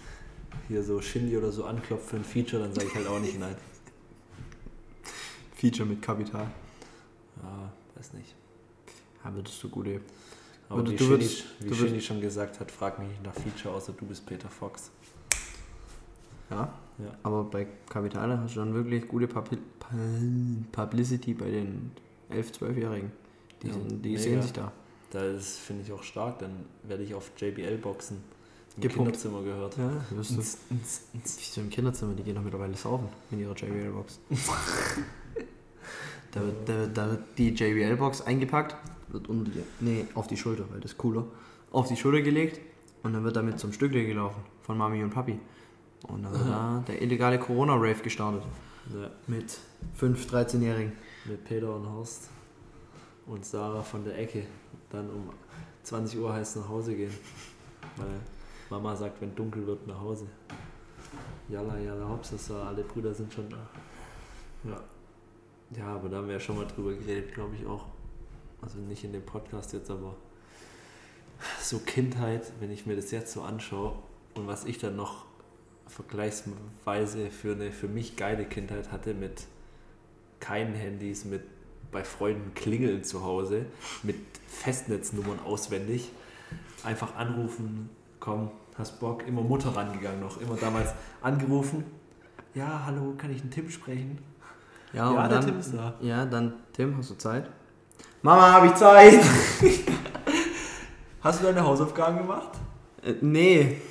[0.68, 3.40] hier so Shindy oder so anklopft für ein Feature, dann sage ich halt auch nicht
[3.40, 3.56] nein.
[5.56, 6.48] Feature mit Kapital.
[7.42, 8.36] Ja, weiß nicht.
[9.24, 10.02] Ja, würdest du gute.
[10.70, 13.24] Aber Du- wie, du Shindy, würdest- wie du Shindy schon gesagt hat, frag mich nicht
[13.24, 14.92] nach Feature, außer du bist Peter Fox.
[16.50, 16.74] Ja.
[16.98, 17.08] Ja.
[17.24, 21.92] Aber bei Kapital hast du dann wirklich gute Publicity bei den
[22.32, 23.12] 11-, 12-Jährigen.
[23.62, 24.22] Die, Ja, sind, die mega.
[24.22, 24.72] sehen sich da.
[25.12, 28.18] Da ist, finde ich, auch stark, dann werde ich auf JBL boxen.
[28.78, 28.96] Im Gepumpt.
[29.14, 29.78] Kinderzimmer gehört.
[29.78, 30.36] Ja, wirst du.
[30.36, 31.08] Ins.
[31.14, 32.14] Wieso im Kinderzimmer?
[32.14, 34.20] Die gehen doch mittlerweile saufen in ihrer JBL-Box.
[36.32, 38.76] da, wird, da, wird, da wird die JBL-Box eingepackt,
[39.10, 41.26] wird unter die, nee, auf die Schulter, weil das ist cooler,
[41.72, 42.60] auf die Schulter gelegt
[43.04, 45.40] und dann wird damit zum Stückle gelaufen von Mami und Papi.
[46.08, 48.44] Und dann wird da der illegale Corona-Rave gestartet
[48.94, 49.58] Ja, mit
[50.00, 50.92] 5-, 13-Jährigen.
[51.26, 52.30] mit Peter und Horst
[53.26, 54.44] und Sarah von der Ecke.
[54.92, 55.30] Dann um
[55.84, 57.12] 20 Uhr heißt es nach Hause gehen.
[57.98, 58.08] Weil
[58.70, 60.28] Mama sagt, wenn dunkel wird, nach Hause.
[61.50, 63.70] Jalla, jalla, Hopsasa, alle Brüder sind schon da.
[64.64, 64.84] Ja.
[65.76, 67.86] Ja, aber da haben wir ja schon mal drüber geredet, glaube ich auch.
[68.62, 70.16] Also nicht in dem Podcast jetzt, aber
[71.62, 73.94] so Kindheit, wenn ich mir das jetzt so anschaue
[74.36, 75.26] und was ich dann noch
[75.88, 79.44] vergleichsweise für eine für mich geile Kindheit hatte mit
[80.40, 81.44] keinen Handys, mit
[81.92, 83.66] bei Freunden klingeln zu Hause,
[84.04, 86.10] mit Festnetznummern auswendig,
[86.84, 91.86] einfach anrufen, komm, hast Bock, immer Mutter rangegangen noch, immer damals angerufen,
[92.54, 94.18] ja, hallo, kann ich einen Tim sprechen?
[94.94, 95.94] Ja, Ja, und der dann, Tim ist da.
[96.00, 97.50] Ja, dann, Tim, hast du Zeit?
[98.22, 99.22] Mama, habe ich Zeit?
[101.22, 102.50] Hast du deine Hausaufgaben gemacht?
[103.04, 103.82] äh, nee.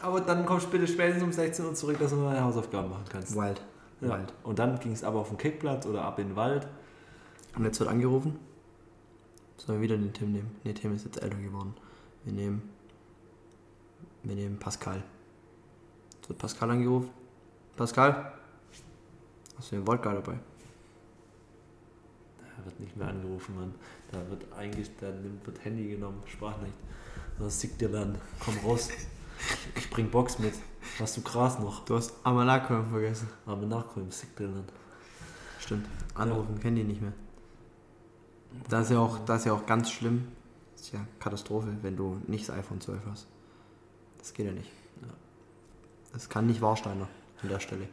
[0.00, 3.04] Aber dann kommst du bitte spätestens um 16 Uhr zurück, dass du deine Hausaufgaben machen
[3.08, 3.36] kannst.
[3.36, 3.60] Wild.
[4.00, 4.08] Ja.
[4.16, 4.32] Wild.
[4.44, 6.66] Und dann ging es aber auf den Kickplatz oder ab in den Wald.
[7.56, 8.38] Und jetzt wird angerufen.
[9.56, 10.56] Sollen wir wieder den Tim nehmen?
[10.64, 11.74] Nee, Tim ist jetzt älter geworden.
[12.24, 12.62] Wir nehmen.
[14.28, 15.02] Wir nehmen Pascal.
[16.12, 17.08] Jetzt wird Pascal angerufen.
[17.76, 18.34] Pascal?
[19.56, 20.38] Hast du den Wodka dabei?
[22.38, 23.74] Da wird nicht mehr angerufen, Mann.
[24.12, 25.06] Da wird eigentlich, da
[25.44, 26.76] wird Handy genommen, Sprachnachricht.
[27.38, 28.20] Was sieht dir dann?
[28.38, 28.90] Komm raus.
[29.74, 30.52] Ich bring Box mit.
[30.98, 31.86] Hast du Gras noch?
[31.86, 33.30] Du hast Amalakon vergessen.
[33.46, 34.64] Aber nachkommen, sick dir dann.
[35.58, 35.88] Stimmt.
[36.14, 37.14] Anrufen kennen die nicht mehr.
[38.68, 40.28] Das ist ja auch, das ist ja auch ganz schlimm.
[40.72, 43.26] Das ist ja Katastrophe, wenn du nicht das iPhone 12 hast.
[44.18, 44.70] Das geht ja nicht.
[45.02, 45.08] Ja.
[46.12, 47.08] Das kann nicht Warsteiner
[47.42, 47.88] an der Stelle.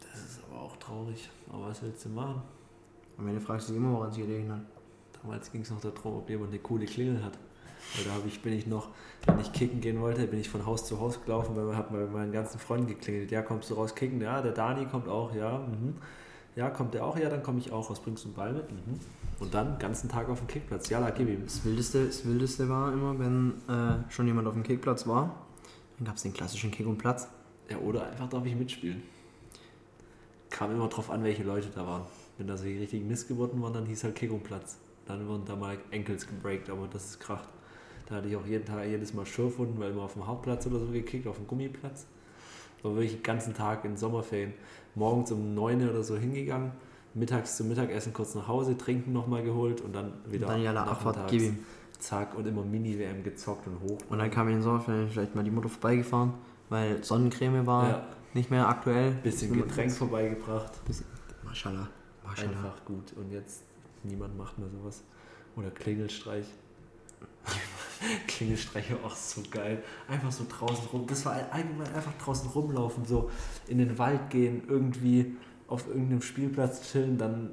[0.00, 1.30] Das ist aber auch traurig.
[1.50, 2.42] Aber was willst du machen?
[3.16, 4.60] Wenn du fragst dich immer, woran es gelegen hat.
[5.22, 7.36] Damals ging es noch darum, ob jemand eine coole Klingel hat.
[7.96, 8.88] Weil da ich, bin ich noch,
[9.26, 11.92] wenn ich kicken gehen wollte, bin ich von Haus zu Haus gelaufen, weil man hat
[11.92, 13.30] bei meinen ganzen Freunden geklingelt.
[13.30, 14.20] Ja, kommst du raus kicken?
[14.20, 15.58] Ja, der Dani kommt auch, ja.
[15.58, 15.96] Mhm.
[16.54, 17.16] Ja, kommt der auch?
[17.16, 17.88] Ja, dann komme ich auch.
[17.90, 18.70] Was bringst du einen Ball mit?
[18.70, 19.00] Mhm.
[19.40, 20.88] Und dann den ganzen Tag auf dem Kickplatz.
[20.88, 21.44] Ja, da gib ihm.
[21.44, 25.34] Das Wildeste, das Wildeste war immer, wenn äh, schon jemand auf dem Kickplatz war.
[25.98, 27.28] Dann gab es den klassischen Kick und Platz.
[27.70, 29.02] Ja, oder einfach darf ich mitspielen.
[30.50, 32.02] Kam immer drauf an, welche Leute da waren.
[32.38, 34.78] Wenn da so die richtigen Missgeburten waren, dann hieß halt Kick und Platz.
[35.06, 37.48] Dann wurden da mal Enkels gebreakt, aber das ist kracht.
[38.06, 40.78] Da hatte ich auch jeden Tag, jedes Mal Schürfwunden, weil immer auf dem Hauptplatz oder
[40.78, 42.06] so gekickt, auf dem Gummiplatz.
[42.82, 44.54] Aber wirklich den ganzen Tag in Sommerferien.
[44.94, 46.72] Morgens um 9 oder so hingegangen,
[47.14, 51.16] mittags zum Mittagessen kurz nach Hause, trinken nochmal geholt und dann wieder Dann ja, Abfahrt,
[51.16, 51.30] nachmittags.
[51.30, 51.58] gib ihm.
[51.98, 53.98] Zack, und immer Mini-WM gezockt und hoch.
[54.08, 56.32] Und dann kam in den Sommerferien vielleicht mal die Mutter vorbeigefahren,
[56.68, 59.12] weil Sonnencreme war Ja, nicht mehr aktuell.
[59.12, 60.72] bisschen Getränk vorbeigebracht.
[61.44, 61.88] Maschallah.
[62.24, 62.50] Maschallah.
[62.50, 63.12] Einfach gut.
[63.16, 63.62] Und jetzt
[64.04, 65.02] niemand macht mehr sowas.
[65.56, 66.46] Oder Klingelstreich.
[68.28, 69.82] Klingelstreiche auch so geil.
[70.08, 71.06] Einfach so draußen rum.
[71.06, 73.30] Das war allgemein einfach draußen rumlaufen, so
[73.66, 77.50] in den Wald gehen, irgendwie auf irgendeinem Spielplatz chillen, dann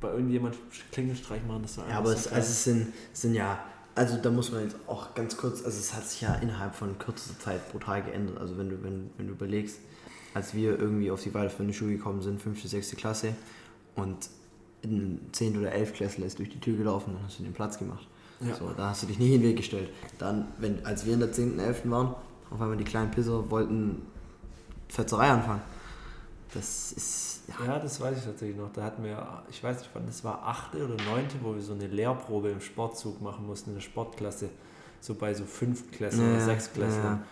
[0.00, 0.56] bei irgendjemand
[0.92, 1.62] Klingelstreich machen.
[1.62, 2.34] Das war Ja, einfach aber so es, geil.
[2.34, 3.64] also es sind, es sind ja,
[3.96, 6.98] also da muss man jetzt auch ganz kurz, also es hat sich ja innerhalb von
[6.98, 8.38] kürzester Zeit brutal geändert.
[8.38, 9.78] Also wenn du, wenn, wenn du überlegst,
[10.34, 13.34] als wir irgendwie auf die weiterführende Schule gekommen sind, fünfte, sechste Klasse
[13.94, 14.28] und
[14.82, 15.58] in 10.
[15.58, 15.94] oder 11.
[15.94, 18.06] Klässler ist durch die Tür gelaufen, dann hast du den Platz gemacht.
[18.40, 18.54] Ja.
[18.54, 19.88] So, da hast du dich nicht in den Weg gestellt.
[20.18, 21.88] Dann, wenn, als wir in der 10., 11.
[21.90, 22.14] waren,
[22.50, 24.02] auf einmal die kleinen Pisser wollten
[24.88, 25.62] Fetzerei anfangen.
[26.52, 27.35] Das ist,
[27.66, 28.72] ja, das weiß ich tatsächlich noch.
[28.72, 31.74] Da hatten wir, ich weiß nicht wann, das war achte oder neunte, wo wir so
[31.74, 34.48] eine Lehrprobe im Sportzug machen mussten, in der Sportklasse.
[35.00, 37.04] So bei so Fünftklässler Ja, oder Sechstklässlern.
[37.04, 37.22] ja.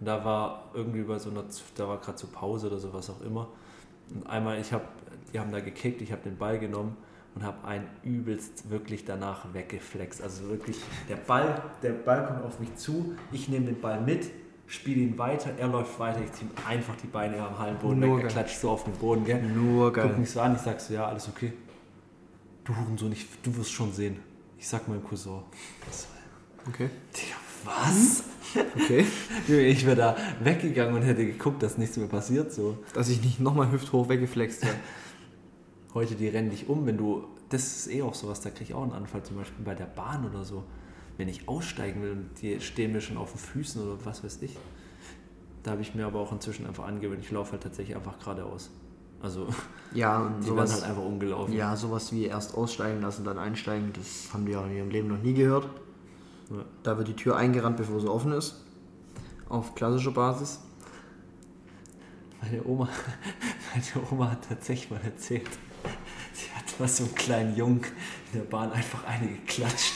[0.00, 1.44] Und da war irgendwie bei so einer,
[1.76, 3.48] da war gerade so Pause oder so, was auch immer.
[4.14, 4.84] Und einmal, ich habe,
[5.32, 6.96] die haben da gekickt, ich habe den Ball genommen
[7.34, 10.22] und habe einen übelst wirklich danach weggeflext.
[10.22, 10.76] Also wirklich,
[11.08, 14.30] der Ball, der Ball kommt auf mich zu, ich nehme den Ball mit,
[14.66, 18.16] spiele ihn weiter, er läuft weiter, ich ziehe ihm einfach die Beine am Hallenboden Nur
[18.18, 19.42] weg, er klatscht so auf den Boden, gell?
[19.42, 20.16] nur Guck geil.
[20.18, 21.52] mich so an, ich sag so, ja, alles okay.
[22.64, 24.16] Du Hurensohn, ich, du wirst schon sehen.
[24.58, 25.40] Ich sag meinem Cousin.
[25.90, 26.06] So,
[26.66, 26.88] Okay.
[27.14, 28.24] Digga, was?
[28.74, 29.04] Okay.
[29.48, 32.52] Junge, Ich wäre da weggegangen und hätte geguckt, dass nichts mehr passiert.
[32.54, 32.78] So.
[32.94, 34.78] Dass ich nicht nochmal hüfthoch weggeflext werde.
[35.94, 37.24] Heute, die rennen dich um, wenn du.
[37.50, 39.84] Das ist eh auch sowas, da kriege ich auch einen Anfall, zum Beispiel bei der
[39.84, 40.64] Bahn oder so.
[41.16, 44.42] Wenn ich aussteigen will und die stehen mir schon auf den Füßen oder was weiß
[44.42, 44.56] ich.
[45.62, 48.70] Da habe ich mir aber auch inzwischen einfach angewöhnt, ich laufe halt tatsächlich einfach geradeaus.
[49.22, 49.46] Also,
[49.94, 51.54] Ja, und die werden sowas, halt einfach umgelaufen.
[51.54, 55.08] ja, sowas wie erst aussteigen lassen, dann einsteigen, das haben die ja in ihrem Leben
[55.08, 55.68] noch nie gehört.
[56.50, 56.64] Ja.
[56.82, 58.62] Da wird die Tür eingerannt, bevor sie offen ist.
[59.48, 60.60] Auf klassischer Basis.
[62.42, 62.88] Meine Oma,
[63.74, 65.48] meine Oma hat tatsächlich mal erzählt,
[66.34, 67.80] sie hat mal so einen kleinen Jungen
[68.32, 69.94] in der Bahn einfach eine geklatscht.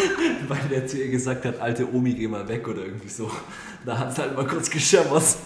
[0.48, 3.30] Weil der zu ihr gesagt hat, alte Omi, geh mal weg oder irgendwie so.
[3.84, 5.36] Da hat es halt mal kurz geschimmert.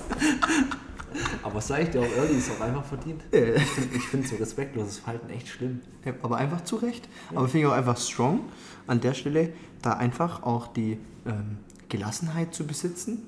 [1.42, 3.22] Aber sag ich dir auch ehrlich, ist auch einfach verdient.
[3.30, 5.80] Ich finde find so respektloses Verhalten echt schlimm.
[6.04, 7.08] Ja, aber einfach zu Recht.
[7.30, 8.40] Aber finde ich auch einfach strong,
[8.86, 13.26] an der Stelle da einfach auch die ähm, Gelassenheit zu besitzen,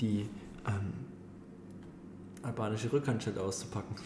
[0.00, 0.28] die,
[0.66, 0.92] ähm,
[2.42, 3.96] albanische Rückhandschild auszupacken.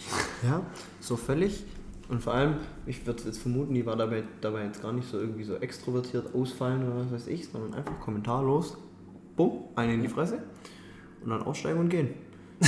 [0.43, 0.63] Ja,
[1.01, 1.65] so völlig.
[2.09, 5.19] Und vor allem, ich würde jetzt vermuten, die war dabei, dabei jetzt gar nicht so
[5.19, 8.77] irgendwie so extrovertiert ausfallen oder was weiß ich, sondern einfach kommentarlos,
[9.37, 10.39] bumm, eine in die Fresse
[11.23, 12.11] und dann aussteigen und gehen.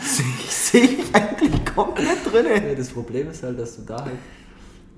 [0.00, 2.46] Sehe ich, seh ich eigentlich komplett drin.
[2.46, 4.18] Ja, das Problem ist halt, dass du da halt,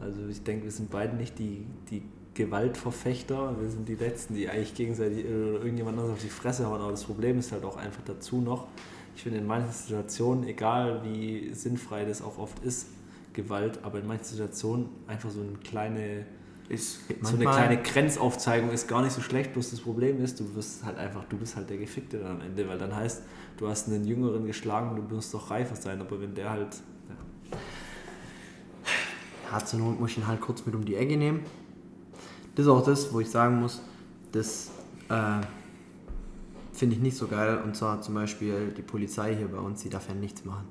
[0.00, 2.02] also ich denke, wir sind beide nicht die, die
[2.34, 6.80] Gewaltverfechter, wir sind die Letzten, die eigentlich gegenseitig oder irgendjemand anderes auf die Fresse hauen,
[6.80, 8.66] aber das Problem ist halt auch einfach dazu noch,
[9.14, 12.88] ich finde in manchen Situationen, egal wie sinnfrei das auch oft ist,
[13.36, 16.26] Gewalt, aber in manchen Situationen einfach so eine kleine
[16.68, 20.54] Ist so eine kleine Grenzaufzeigung ist gar nicht so schlecht, bloß das Problem ist, du
[20.56, 23.22] wirst halt einfach, du bist halt der Gefickte dann am Ende, weil dann heißt,
[23.58, 26.74] du hast einen Jüngeren geschlagen, du musst doch reifer sein, aber wenn der halt,
[27.08, 27.58] ja,
[29.52, 31.40] Ja, zur Not muss ich ihn halt kurz mit um die Ecke nehmen.
[32.54, 33.80] Das ist auch das, wo ich sagen muss,
[34.32, 34.70] das
[35.08, 35.40] äh,
[36.72, 37.60] finde ich nicht so geil.
[37.64, 40.66] Und zwar zum Beispiel die Polizei hier bei uns, die darf ja nichts machen.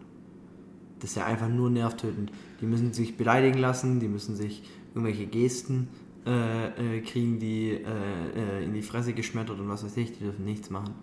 [1.05, 2.31] Das ist ja einfach nur nervtötend.
[2.61, 4.63] Die müssen sich beleidigen lassen, die müssen sich
[4.95, 5.87] irgendwelche Gesten
[6.25, 10.23] äh, äh, kriegen, die äh, äh, in die Fresse geschmettert und was weiß ich, die
[10.23, 10.95] dürfen nichts machen.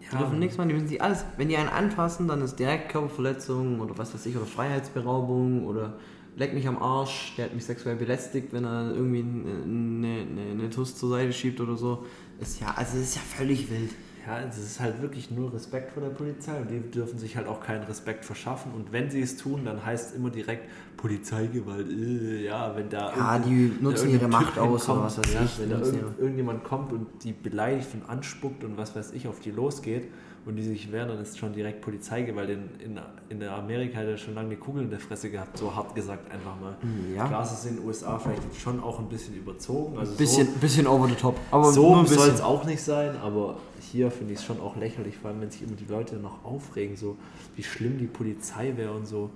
[0.00, 2.90] Die dürfen nichts machen, die müssen sich alles, wenn die einen anfassen, dann ist direkt
[2.90, 5.94] Körperverletzung oder was weiß ich, oder Freiheitsberaubung oder
[6.36, 10.70] leck mich am Arsch, der hat mich sexuell belästigt, wenn er irgendwie eine, eine, eine
[10.70, 12.06] Tuss zur Seite schiebt oder so.
[12.38, 13.90] Ist ja, also das ist ja völlig wild.
[14.26, 17.46] Ja, es ist halt wirklich nur Respekt vor der Polizei und die dürfen sich halt
[17.46, 21.88] auch keinen Respekt verschaffen und wenn sie es tun, dann heißt es immer direkt Polizeigewalt,
[21.88, 25.44] äh, ja, wenn da Ja, die nutzen ihre Macht Typ aus oder was weiß ja,
[25.44, 25.58] ich.
[25.58, 29.40] Wenn da irgend, irgendjemand kommt und die beleidigt und anspuckt und was weiß ich, auf
[29.40, 30.08] die losgeht
[30.46, 32.48] und die sich wehren, dann ist schon direkt Polizeigewalt.
[32.50, 35.58] In, in, in der Amerika hat er schon lange eine Kugel in der Fresse gehabt,
[35.58, 36.76] so hart gesagt einfach mal.
[37.08, 39.98] ihre- ja, Klar, es ist in den USA vielleicht schon auch ein bisschen überzogen.
[39.98, 41.36] Also ein bisschen, bisschen over the top.
[41.50, 44.76] Aber so, so soll es auch nicht sein, aber hier finde ich es schon auch
[44.76, 47.16] lächerlich, vor allem wenn sich immer die Leute noch aufregen, so
[47.56, 49.30] wie schlimm die Polizei wäre und so.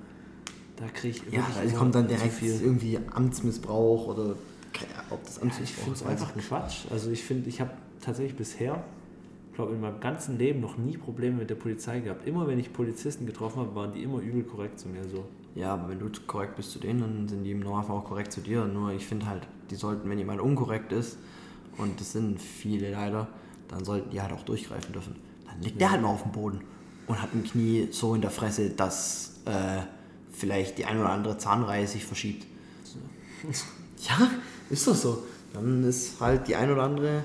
[0.77, 2.61] Da kriege ich Ja, es immer kommt dann direkt viel.
[2.61, 4.35] irgendwie Amtsmissbrauch oder
[5.11, 6.07] ob das Ich Amtsmissbrauch finde es ist.
[6.07, 6.49] weiß einfach ich.
[6.49, 6.77] Quatsch.
[6.91, 9.04] Also ich finde, ich habe tatsächlich bisher, ich
[9.55, 12.27] glaube in meinem ganzen Leben noch nie Probleme mit der Polizei gehabt.
[12.27, 15.25] Immer wenn ich Polizisten getroffen habe, waren die immer übel korrekt zu mir so.
[15.55, 18.33] Ja, aber wenn du korrekt bist zu denen, dann sind die im Normalfall auch korrekt
[18.33, 18.65] zu dir.
[18.65, 21.19] Nur ich finde halt, die sollten, wenn jemand unkorrekt ist,
[21.77, 23.29] und das sind viele leider,
[23.69, 25.17] dann sollten die halt auch durchgreifen dürfen.
[25.47, 26.61] Dann liegt der halt mal auf dem Boden
[27.07, 29.83] und hat ein Knie so in der Fresse, dass äh,
[30.31, 32.47] vielleicht die ein oder andere Zahnreihe sich verschiebt.
[34.09, 34.31] Ja,
[34.71, 35.23] ist doch so.
[35.53, 37.23] Dann ist halt die ein oder andere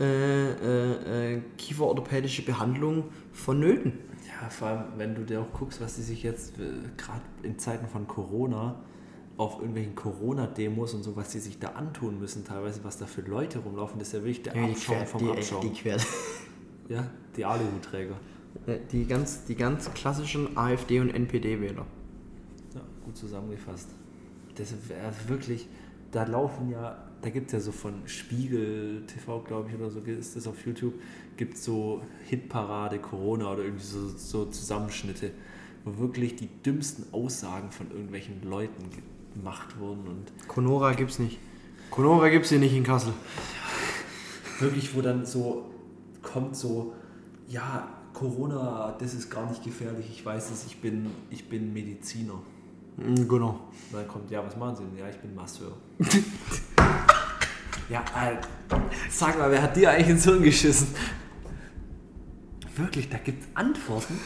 [0.00, 3.92] äh, äh, äh, kieferorthopädische Behandlung vonnöten.
[4.42, 6.64] Ja, vor allem, wenn du dir auch guckst, was die sich jetzt, äh,
[6.96, 8.76] gerade in Zeiten von Corona,
[9.38, 13.20] auf irgendwelchen Corona-Demos und so, was die sich da antun müssen, teilweise, was da für
[13.22, 15.60] Leute rumlaufen, das ist ja wirklich der Ja, Abschaum vom die, Abschaum.
[15.60, 15.96] die, quer,
[16.88, 18.14] ja, die Aluhutträger.
[18.92, 21.86] die, ganz, die ganz klassischen AfD- und NPD-Wähler.
[22.74, 23.88] Ja, gut zusammengefasst.
[24.56, 25.68] Das wäre wirklich,
[26.12, 30.00] da laufen ja, da gibt es ja so von Spiegel TV, glaube ich, oder so
[30.00, 30.94] ist das auf YouTube,
[31.36, 35.30] gibt es so Hitparade Corona oder irgendwie so, so Zusammenschnitte,
[35.84, 38.84] wo wirklich die dümmsten Aussagen von irgendwelchen Leuten
[39.34, 41.38] gemacht wurden und Conora gibt's nicht.
[41.90, 43.12] Conora gibt's hier nicht in Kassel.
[44.60, 45.66] wirklich, wo dann so
[46.22, 46.94] kommt so,
[47.48, 52.40] ja, Corona, das ist gar nicht gefährlich, ich weiß es, ich bin, ich bin Mediziner.
[52.96, 53.50] Mm, Genau.
[53.90, 54.98] Und dann kommt, ja, was machen Sie denn?
[54.98, 55.72] Ja, ich bin Masseur.
[57.88, 58.48] ja, Alter,
[59.10, 60.88] sag mal, wer hat dir eigentlich ins Hirn geschissen?
[62.76, 64.18] Wirklich, da gibt es Antworten.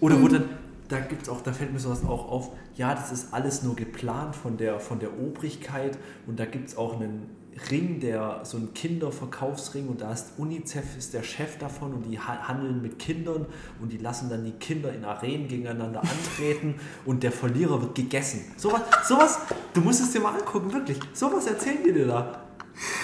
[0.00, 0.44] Oder wo dann,
[0.88, 3.76] da gibt es auch, da fällt mir sowas auch auf, ja, das ist alles nur
[3.76, 7.28] geplant von der, von der Obrigkeit und da gibt es auch einen
[7.70, 12.18] Ring, der so ein Kinderverkaufsring und da ist UNICEF ist der Chef davon und die
[12.18, 13.44] ha- handeln mit Kindern
[13.80, 18.40] und die lassen dann die Kinder in Arenen gegeneinander antreten und der Verlierer wird gegessen.
[18.56, 19.38] Sowas, sowas,
[19.74, 20.98] du musst es dir mal angucken, wirklich.
[21.12, 22.42] Sowas erzählen die dir da.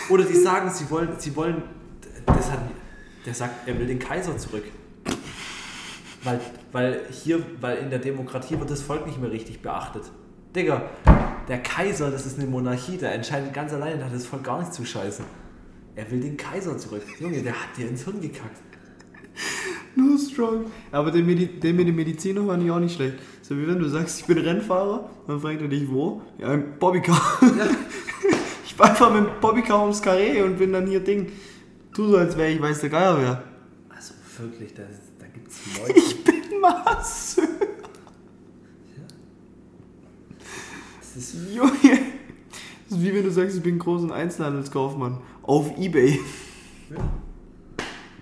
[0.08, 1.62] Oder die sagen, sie wollen, sie wollen,
[2.26, 2.60] das hat,
[3.24, 4.64] der sagt, er will den Kaiser zurück.
[6.22, 6.40] Weil,
[6.72, 10.04] weil hier, weil in der Demokratie wird das Volk nicht mehr richtig beachtet.
[10.54, 10.90] Digga,
[11.48, 14.60] der Kaiser, das ist eine Monarchie, der entscheidet ganz alleine, da hat das Volk gar
[14.60, 15.24] nicht zu scheißen.
[15.94, 17.02] Er will den Kaiser zurück.
[17.20, 18.60] Junge, der hat dir ins Hirn gekackt.
[19.94, 20.66] Nur strong.
[20.92, 23.16] Aber den, Medi den mit dem Mediziner fand ich auch nicht schlecht.
[23.40, 26.20] So wie wenn du sagst, ich bin Rennfahrer, dann fragt er dich wo?
[26.38, 27.20] Ja, im Bobbycar.
[27.40, 28.35] ich
[28.76, 31.32] fahr einfach mit dem Bobbycar ums Karree und bin dann hier Ding.
[31.94, 33.42] Tu so, als wäre ich weiß der Geier wer.
[33.88, 34.82] Also wirklich, da,
[35.18, 35.98] da gibt es Leute.
[35.98, 37.44] Ich bin Masseur.
[41.00, 41.72] Das ist, Junge.
[42.88, 45.18] Das ist wie wenn du sagst, ich bin großen Einzelhandelskaufmann.
[45.42, 46.20] Auf Ebay.
[46.90, 46.96] ja.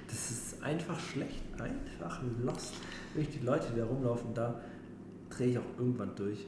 [0.06, 1.42] das ist einfach schlecht.
[1.58, 2.74] Einfach lost.
[3.14, 4.60] wirklich die Leute, die da rumlaufen, da
[5.30, 6.46] drehe ich auch irgendwann durch.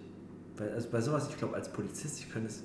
[0.59, 2.63] Also bei sowas, ich glaube, als Polizist, ich kann es,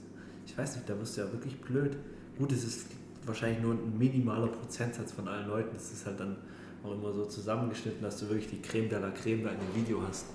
[0.51, 1.95] ich weiß nicht, da wirst du ja wirklich blöd.
[2.37, 2.87] Gut, es ist
[3.25, 5.69] wahrscheinlich nur ein minimaler Prozentsatz von allen Leuten.
[5.73, 6.35] Das ist halt dann
[6.83, 9.75] auch immer so zusammengeschnitten, dass du wirklich die Creme de la Creme da in dem
[9.75, 10.25] Video hast.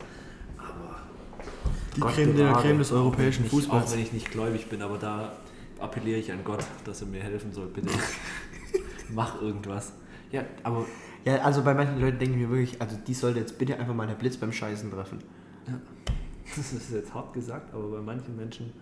[0.56, 1.02] Aber
[1.94, 3.86] Die Gott Creme de la Creme des europäischen ich nicht- Fußballs.
[3.88, 5.32] Auch wenn ich nicht gläubig bin, aber da
[5.80, 7.66] appelliere ich an Gott, dass er mir helfen soll.
[7.66, 7.88] Bitte
[9.14, 9.92] mach irgendwas.
[10.32, 10.86] Ja, aber
[11.24, 13.94] Ja, also bei manchen Leuten denke ich mir wirklich, also die sollte jetzt bitte einfach
[13.94, 15.18] mal der Blitz beim Scheißen treffen.
[16.56, 18.72] das ist jetzt hart gesagt, aber bei manchen Menschen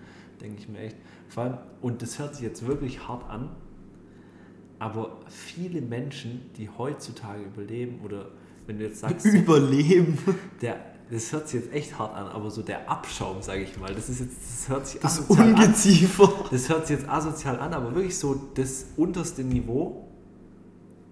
[0.41, 0.97] denke ich mir echt,
[1.29, 3.51] vor allem, und das hört sich jetzt wirklich hart an,
[4.79, 8.27] aber viele Menschen, die heutzutage überleben oder
[8.67, 10.19] wenn du jetzt sagst, Überleben.
[10.61, 10.77] der,
[11.11, 14.09] das hört sich jetzt echt hart an, aber so der Abschaum, sage ich mal, das
[14.09, 15.55] ist jetzt, das hört sich Das asozial an.
[15.55, 16.33] Ungeziefer.
[16.51, 20.09] Das hört sich jetzt asozial an, aber wirklich so das unterste Niveau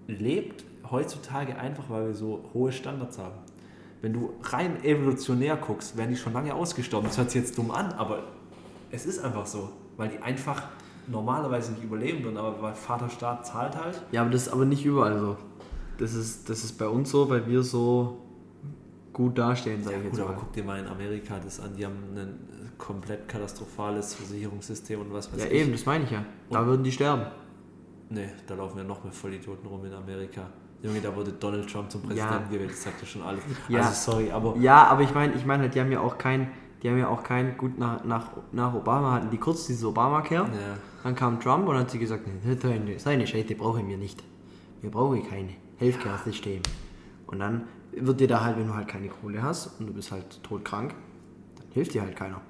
[0.07, 3.35] lebt heutzutage einfach, weil wir so hohe Standards haben.
[4.01, 7.07] Wenn du rein evolutionär guckst, werden die schon lange ausgestorben.
[7.07, 8.23] Das hört sich jetzt dumm an, aber
[8.93, 10.61] es ist einfach so, weil die einfach
[11.07, 14.01] normalerweise nicht überleben würden, aber weil Vaterstaat zahlt halt.
[14.11, 15.35] Ja, aber das ist aber nicht überall so.
[15.97, 18.17] Das ist, das ist bei uns so, weil wir so
[19.11, 20.39] gut dastehen, sage Ja, ich gut, jetzt aber mal.
[20.39, 25.31] guck dir mal in Amerika das an, die haben ein komplett katastrophales Versicherungssystem und was
[25.31, 25.53] weiß Ja, ich.
[25.53, 26.23] eben, das meine ich ja.
[26.49, 27.25] Da Und- würden die sterben.
[28.09, 30.41] Nee, da laufen ja noch mehr Vollidioten rum in Amerika.
[30.81, 32.49] Junge, da wurde Donald Trump zum Präsidenten Ja.
[32.49, 33.41] gewählt, das sagt ja schon alles.
[33.69, 33.79] Ja.
[33.81, 36.51] Also sorry, aber Ja, aber ich meine, ich meine halt, die haben ja auch kein,
[36.83, 40.43] die haben ja auch kein, gut, nach, nach, nach Obama hatten die kurz dieses Obamacare.
[40.49, 44.21] ja, Dann kam Trump und hat sie gesagt, nee, seine- Scheiße brauchen wir nicht.
[44.81, 46.61] Wir brauchen kein Healthcare-System.
[47.27, 47.63] Und dann
[47.95, 50.93] wird dir da halt, wenn du halt keine Kohle hast und du bist halt todkrank,
[51.57, 52.41] dann hilft dir halt keiner.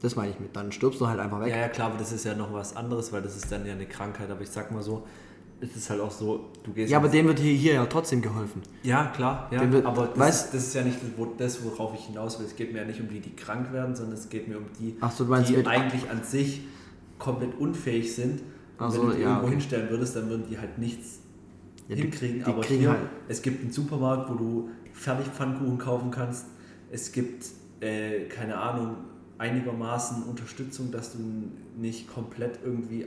[0.00, 1.48] Das meine ich mit, dann stirbst du halt einfach weg.
[1.48, 3.74] ja, ja, klar, aber das ist ja noch was anderes, weil das ist dann ja
[3.74, 4.30] eine Krankheit.
[4.30, 5.06] Aber ich sag mal so,
[5.60, 6.90] es ist halt auch so, du gehst.
[6.90, 8.62] Ja, aber dem wird hier, hier ja trotzdem geholfen.
[8.82, 9.70] Ja, klar, ja.
[9.70, 12.38] Wird- aber das, weißt- ist, das ist ja nicht das, wo, das, worauf ich hinaus
[12.38, 12.46] will.
[12.46, 14.64] Es geht mir ja nicht um die, die krank werden, sondern es geht mir um
[14.78, 16.62] die, so, meinst die eigentlich an sich
[17.18, 18.40] komplett unfähig sind.
[18.40, 18.44] Und
[18.78, 19.50] Ach wenn so, du die ja, irgendwo okay.
[19.56, 21.18] hinstellen würdest, dann würden die halt nichts
[21.88, 22.38] Ja, die- hinkriegen.
[22.38, 26.46] die aber kriegen hier, halt- es gibt einen Supermarkt, wo du Fertigpfannkuchen kaufen kannst.
[26.90, 27.44] Es gibt,
[27.80, 28.96] äh, keine Ahnung,
[29.38, 31.18] einigermaßen Unterstützung, dass du
[31.78, 33.06] nicht komplett irgendwie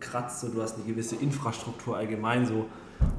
[0.00, 0.40] abkratzt.
[0.40, 2.66] So, du hast eine gewisse Infrastruktur allgemein so.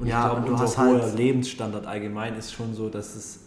[0.00, 3.40] Und Ja, ich glaube, unser hast hoher halt- Lebensstandard allgemein ist schon so, dass es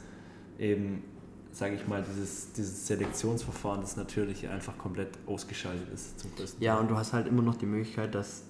[0.57, 1.03] eben,
[1.51, 6.77] sage ich mal, dieses, dieses Selektionsverfahren, das Natürliche, einfach komplett ausgeschaltet ist zum größten Ja,
[6.79, 8.43] und du hast halt immer noch die Möglichkeit, dass,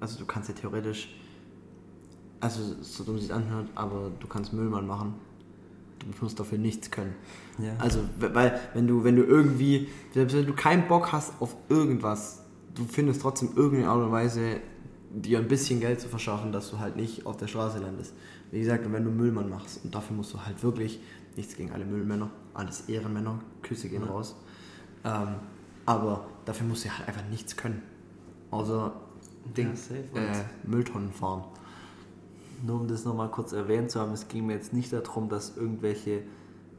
[0.00, 1.14] also du kannst ja theoretisch,
[2.40, 5.14] also so dumm sich anhört, aber du kannst Müllmann machen.
[5.98, 7.14] Du musst dafür nichts können.
[7.58, 7.72] Ja.
[7.78, 11.56] Also, we- weil, wenn du, wenn du irgendwie, selbst wenn du keinen Bock hast auf
[11.68, 12.42] irgendwas,
[12.76, 14.60] du findest trotzdem irgendeine Art und Weise,
[15.10, 18.12] dir ein bisschen Geld zu verschaffen, dass du halt nicht auf der Straße landest.
[18.50, 21.00] Wie gesagt, wenn du Müllmann machst, und dafür musst du halt wirklich,
[21.36, 24.08] nichts gegen alle Müllmänner, alles Ehrenmänner, Küsse gehen Ja.
[24.10, 24.36] raus.
[25.04, 25.28] Ähm,
[25.86, 27.82] aber dafür musst du halt einfach nichts können.
[28.50, 28.92] Außer
[29.56, 29.72] Ding,
[30.14, 31.44] Ja, äh, Mülltonnen fahren.
[32.66, 35.56] Nur um das nochmal kurz erwähnt zu haben, es ging mir jetzt nicht darum, dass
[35.56, 36.22] irgendwelche,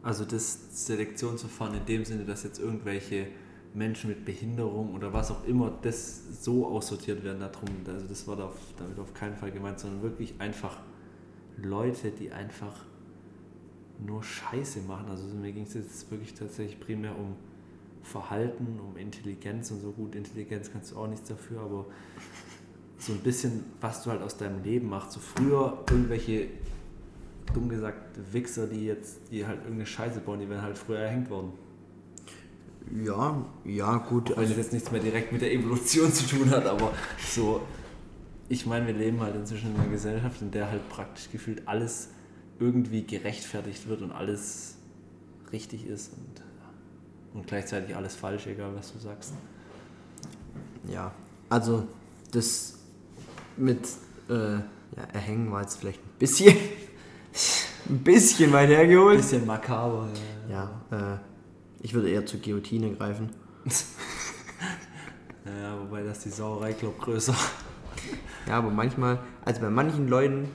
[0.04, 3.28] also das Selektionsverfahren in dem Sinne, dass jetzt irgendwelche
[3.74, 7.70] Menschen mit Behinderung oder was auch immer, das so aussortiert werden darum.
[7.86, 10.78] Also das war damit auf keinen Fall gemeint, sondern wirklich einfach
[11.58, 12.86] Leute, die einfach
[14.06, 15.10] nur Scheiße machen.
[15.10, 17.36] Also mir ging es jetzt wirklich tatsächlich primär um
[18.04, 20.16] Verhalten, um Intelligenz und so gut.
[20.16, 21.86] Intelligenz kannst du auch nichts dafür, aber
[22.98, 25.12] so ein bisschen, was du halt aus deinem Leben machst.
[25.12, 26.48] So früher irgendwelche,
[27.54, 31.30] dumm gesagt, Wichser, die jetzt, die halt irgendeine Scheiße bauen, die werden halt früher erhängt
[31.30, 31.52] worden.
[32.96, 34.32] Ja, ja, gut.
[34.32, 36.94] Auch wenn das jetzt nichts mehr direkt mit der Evolution zu tun hat, aber
[37.30, 37.62] so,
[38.50, 42.10] ich meine, wir leben halt inzwischen in einer Gesellschaft, in der halt praktisch gefühlt alles
[42.60, 44.78] irgendwie gerechtfertigt wird und alles
[45.52, 49.34] richtig ist und, und gleichzeitig alles falsch, egal was du sagst.
[50.88, 51.14] Ja,
[51.50, 51.88] also
[52.32, 52.80] das
[53.58, 53.88] mit
[54.30, 56.56] äh, ja, Erhängen war jetzt vielleicht ein bisschen,
[57.90, 59.18] ein bisschen weit hergeholt.
[59.18, 60.08] Bisschen makaber.
[60.50, 61.27] Ja, äh,
[61.88, 63.30] ich würde eher zur Guillotine greifen.
[65.46, 67.34] Ja, wobei das die Sauerei, glaub größer.
[68.48, 70.50] Ja, aber manchmal, also bei manchen Leuten,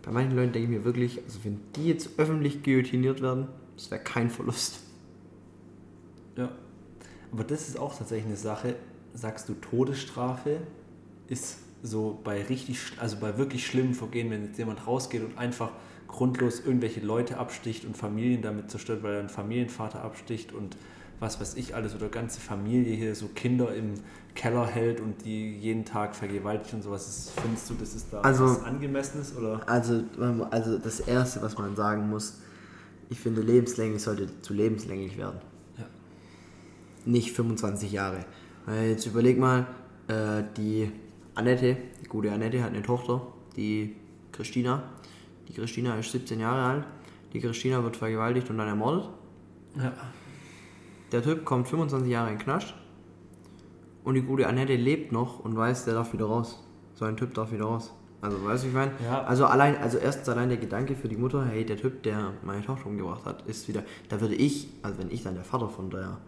[0.00, 3.90] bei manchen Leuten denke ich mir wirklich, also wenn die jetzt öffentlich guillotiniert werden, das
[3.90, 4.80] wäre kein Verlust.
[6.36, 6.48] Ja.
[7.30, 8.76] Aber das ist auch tatsächlich eine Sache.
[9.12, 10.60] Sagst du, Todesstrafe
[11.26, 15.72] ist so bei richtig, also bei wirklich schlimmen Vergehen, wenn jetzt jemand rausgeht und einfach
[16.08, 20.76] grundlos irgendwelche Leute absticht und Familien damit zerstört, weil er einen Familienvater absticht und
[21.20, 23.94] was weiß ich alles oder ganze Familie hier so Kinder im
[24.34, 27.32] Keller hält und die jeden Tag vergewaltigt und sowas.
[27.42, 29.68] Findest du, das ist da Also- was Angemessenes oder?
[29.68, 30.02] Also,
[30.50, 32.40] also das Erste, was man sagen muss,
[33.10, 35.40] Ich finde, lebenslänglich sollte zu lebenslänglich werden.
[35.78, 35.86] Ja.
[37.06, 38.26] Nicht 25 Jahre.
[38.66, 39.66] Weil jetzt überleg mal,
[40.08, 40.92] äh, die
[41.34, 43.96] Annette, die gute Annette hat eine Tochter, die
[44.30, 44.82] Christina.
[45.48, 46.84] Die Christina ist 17 Jahre alt.
[47.32, 49.08] Die Christina wird vergewaltigt und dann ermordet.
[49.76, 49.92] Ja.
[51.12, 52.74] Der Typ kommt 25 Jahre in Knast.
[54.04, 56.62] Und die gute Annette lebt noch und weiß, der darf wieder raus.
[56.94, 57.92] So ein Typ darf wieder raus.
[58.20, 58.92] Also, weißt du, wie ich meine?
[59.04, 59.22] Ja.
[59.22, 62.64] Also, allein, also erstens allein der Gedanke für die Mutter, hey, der Typ, der meine
[62.64, 63.84] Tochter umgebracht hat, ist wieder.
[64.08, 66.18] Da würde ich, also wenn ich dann der Vater von der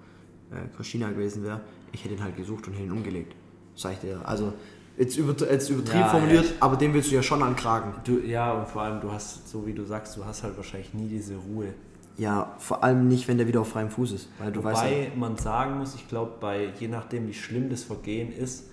[0.50, 1.60] äh, Christina gewesen wäre,
[1.92, 3.34] ich hätte ihn halt gesucht und hätte ihn umgelegt.
[3.74, 4.20] Sag ich dir.
[4.24, 4.52] Also,
[5.00, 6.52] jetzt, über, jetzt übertrieben Ja, formuliert, ja.
[6.60, 7.92] aber den willst du ja schon ankragen.
[8.04, 10.94] Du, ja, und vor allem, du hast, so wie du sagst, du hast halt wahrscheinlich
[10.94, 11.68] nie diese Ruhe.
[12.16, 14.28] Ja, vor allem nicht, wenn der wieder auf freiem Fuß ist.
[14.38, 17.70] Weil du weißt ja, Wobei man sagen muss, ich glaube, bei je nachdem, wie schlimm
[17.70, 18.64] das Vergehen ist,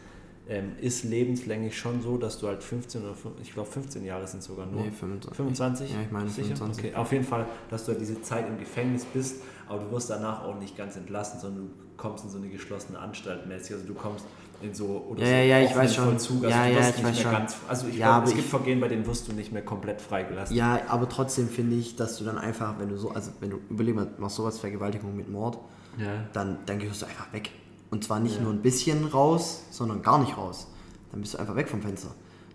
[0.49, 4.25] ähm, ist lebenslänglich schon so, dass du halt 15 oder fün- ich glaube 15 Jahre
[4.27, 4.81] sind sogar nur.
[4.81, 5.35] Nee, 25.
[5.35, 5.91] 25?
[5.93, 6.47] Ja, ich meine Sicher?
[6.55, 6.85] 25.
[6.85, 10.09] Okay, auf jeden Fall, dass du halt diese Zeit im Gefängnis bist, aber du wirst
[10.09, 13.73] danach auch nicht ganz entlassen, sondern du kommst in so eine geschlossene Anstalt mäßig.
[13.75, 14.25] Also du kommst
[14.61, 16.05] in so oder Ja, so ja, ja, ich weiß schon.
[16.05, 16.43] Vollzug.
[16.43, 17.31] Also Ja, du ja, ich nicht weiß mehr schon.
[17.31, 17.55] ganz.
[17.67, 20.01] Also ich Ja, glaube, es gibt ich- Vergehen, bei denen wirst du nicht mehr komplett
[20.01, 20.55] freigelassen.
[20.55, 23.59] Ja, aber trotzdem finde ich, dass du dann einfach, wenn du so, also wenn du
[23.69, 25.57] überleg mal, machst sowas Vergewaltigung mit Mord,
[25.97, 26.25] Ja.
[26.33, 27.51] dann, dann gehörst du einfach weg.
[27.91, 28.41] Und zwar nicht Ja.
[28.41, 30.67] nur ein bisschen raus, sondern gar nicht raus.
[31.11, 32.09] Dann bist du einfach weg vom Fenster.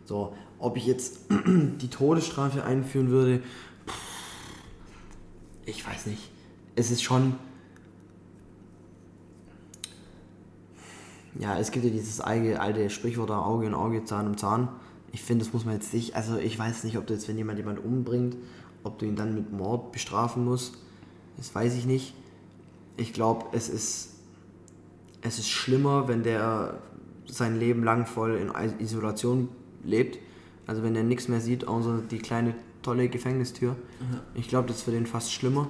[0.05, 3.39] So, ob ich jetzt die Todesstrafe einführen würde,
[3.87, 3.95] pff,
[5.65, 6.31] ich weiß nicht.
[6.75, 7.35] Es ist schon.
[11.39, 14.69] Ja, es gibt ja dieses alte, alte Sprichwort da, Auge in Auge, Zahn um Zahn.
[15.13, 17.37] Ich finde, das muss man jetzt nicht, also ich weiß nicht, ob du jetzt, wenn
[17.37, 18.37] jemand jemand umbringt,
[18.83, 20.77] ob du ihn dann mit Mord bestrafen musst.
[21.37, 22.15] Das weiß ich nicht.
[22.97, 24.11] Ich glaube, es ist,
[25.23, 26.81] es ist schlimmer, wenn der
[27.27, 29.49] sein Leben lang voll in Is- Isolation
[29.85, 30.19] lebt.
[30.67, 33.77] Also wenn er nichts mehr sieht, außer die kleine tolle Gefängnistür.
[34.35, 35.69] Ich glaube, das ist für den fast schlimmer.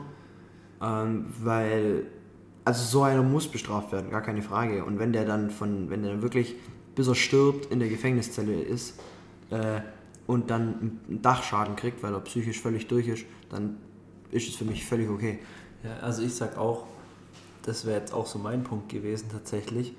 [0.80, 2.06] Ähm, weil,
[2.64, 4.84] also so einer muss bestraft werden, gar keine Frage.
[4.84, 6.54] Und wenn der dann von, wenn der dann wirklich,
[6.94, 9.00] bis er stirbt, in der Gefängniszelle ist
[9.50, 9.80] äh,
[10.26, 13.78] und dann einen Dachschaden kriegt, weil er psychisch völlig durch ist, dann
[14.30, 15.40] ist es für mich völlig okay.
[15.82, 16.86] Ja, also ich sag auch,
[17.62, 19.94] das wäre jetzt auch so mein Punkt gewesen tatsächlich.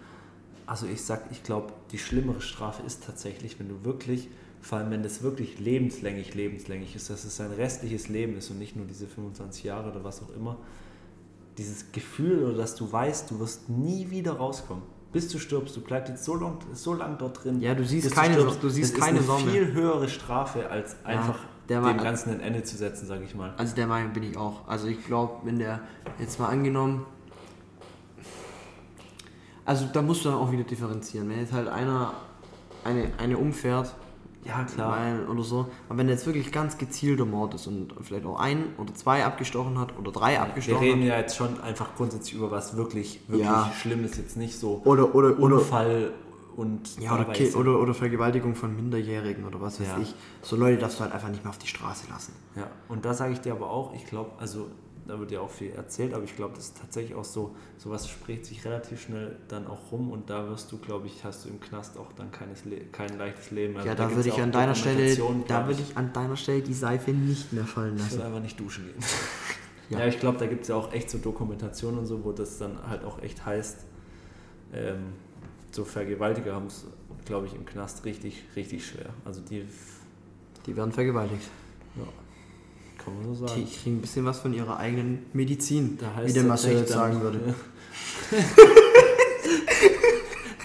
[0.65, 4.29] Also ich sag, ich glaube, die schlimmere Strafe ist tatsächlich, wenn du wirklich,
[4.61, 8.59] vor allem wenn das wirklich lebenslänglich, lebenslänglich ist, dass es sein restliches Leben ist und
[8.59, 10.57] nicht nur diese 25 Jahre oder was auch immer,
[11.57, 14.83] dieses Gefühl oder dass du weißt, du wirst nie wieder rauskommen.
[15.11, 17.59] Bis du stirbst, du bleibst jetzt so lang, so lang dort drin.
[17.61, 18.63] Ja, du siehst keine- stirbst.
[18.63, 19.51] du siehst das keine ist eine Sonne.
[19.51, 21.37] viel höhere Strafe, als einfach
[21.69, 23.53] der dem war- Ganzen ein Ende zu setzen, sage ich mal.
[23.57, 24.67] Also der Meinung bin ich auch.
[24.67, 25.81] Also ich glaube, wenn der
[26.19, 27.05] jetzt mal angenommen.
[29.65, 31.29] Also da musst du dann auch wieder differenzieren.
[31.29, 32.13] Wenn jetzt halt einer
[32.83, 33.93] eine, eine umfährt,
[34.45, 34.97] Ja, klar.
[34.97, 38.65] weil, oder so, aber wenn jetzt wirklich ganz gezielter Mord ist und vielleicht auch ein
[38.77, 41.07] oder zwei abgestochen hat oder drei Wir abgestochen reden hat.
[41.07, 43.71] ja jetzt schon einfach grundsätzlich über was wirklich, wirklich Ja.
[43.79, 46.11] Schlimmes, jetzt nicht so Oder, oder, oder, Unfall
[46.55, 47.25] und ja, oder.
[47.25, 49.97] Ki- oder, oder Vergewaltigung von Minderjährigen oder was weiß Ja.
[50.01, 50.13] ich.
[50.41, 52.33] So Leute darfst du halt einfach nicht mehr auf die Straße lassen.
[52.55, 54.67] Ja, und da sage ich dir aber auch, ich glaube, also
[55.07, 58.07] da wird ja auch viel erzählt, aber ich glaube, das ist tatsächlich auch so, sowas
[58.07, 61.49] spricht sich relativ schnell dann auch rum und da wirst du, glaube ich, hast du
[61.49, 63.75] im Knast auch dann keines kein leichtes Leben.
[63.75, 65.15] Also ja, da gibt's würde ich an deiner Stelle,
[65.47, 68.11] da würde ich an deiner Stelle die Seife nicht mehr fallen Ich lassen.
[68.17, 68.95] würde einfach nicht duschen gehen.
[69.89, 69.99] Ja.
[69.99, 72.57] Ja, ich glaube, da gibt es ja auch echt so Dokumentationen und so, wo das
[72.57, 73.79] dann halt auch echt heißt,
[74.73, 75.13] ähm,
[75.71, 76.85] so Vergewaltiger haben es,
[77.25, 79.09] glaube ich, im Knast richtig, richtig schwer.
[79.25, 79.65] Also die,
[80.65, 81.49] Die werden vergewaltigt.
[81.97, 82.03] ja,
[83.03, 83.67] kann man so Die sagen.
[83.83, 87.39] kriegen ein bisschen was von ihrer eigenen Medizin, wie der Marcel jetzt sagen würde.
[88.31, 88.37] Ja.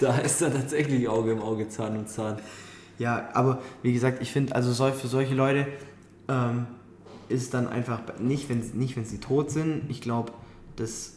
[0.01, 2.39] da heißt dann tatsächlich Auge im Auge, Zahn um Zahn.
[2.97, 5.67] Ja, aber wie gesagt, ich finde, also für solche Leute
[6.27, 6.67] ähm,
[7.29, 9.83] ist dann einfach nicht, wenn nicht, wenn sie tot sind.
[9.89, 10.33] Ich glaube,
[10.75, 11.13] das,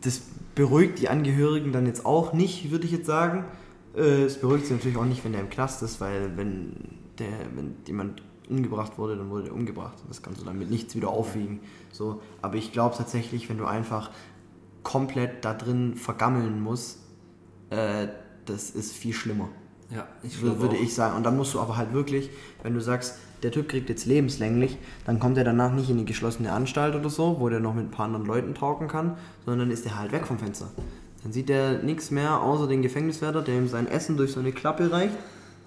[0.00, 0.22] das
[0.54, 3.44] beruhigt die Angehörigen dann jetzt auch nicht, würde ich jetzt sagen.
[3.96, 6.74] Äh, es beruhigt sie natürlich auch nicht, wenn der im Knast ist, weil wenn
[7.18, 9.94] der, wenn jemand umgebracht wurde, dann wurde er umgebracht.
[10.08, 11.60] Das kannst du dann mit nichts wieder aufwiegen.
[11.92, 14.10] So, aber ich glaube tatsächlich, wenn du einfach
[14.82, 16.98] komplett da drin vergammeln musst,
[17.70, 18.08] äh,
[18.46, 19.48] das ist viel schlimmer.
[19.90, 21.16] Ja, ich Wür- würde ich sagen.
[21.16, 22.30] Und dann musst du aber halt wirklich,
[22.62, 26.04] wenn du sagst, der Typ kriegt jetzt lebenslänglich, dann kommt er danach nicht in die
[26.04, 29.68] geschlossene Anstalt oder so, wo der noch mit ein paar anderen Leuten talken kann, sondern
[29.68, 30.68] dann ist er halt weg vom Fenster.
[31.22, 34.52] Dann sieht er nichts mehr außer den Gefängniswärter, der ihm sein Essen durch so eine
[34.52, 35.14] Klappe reicht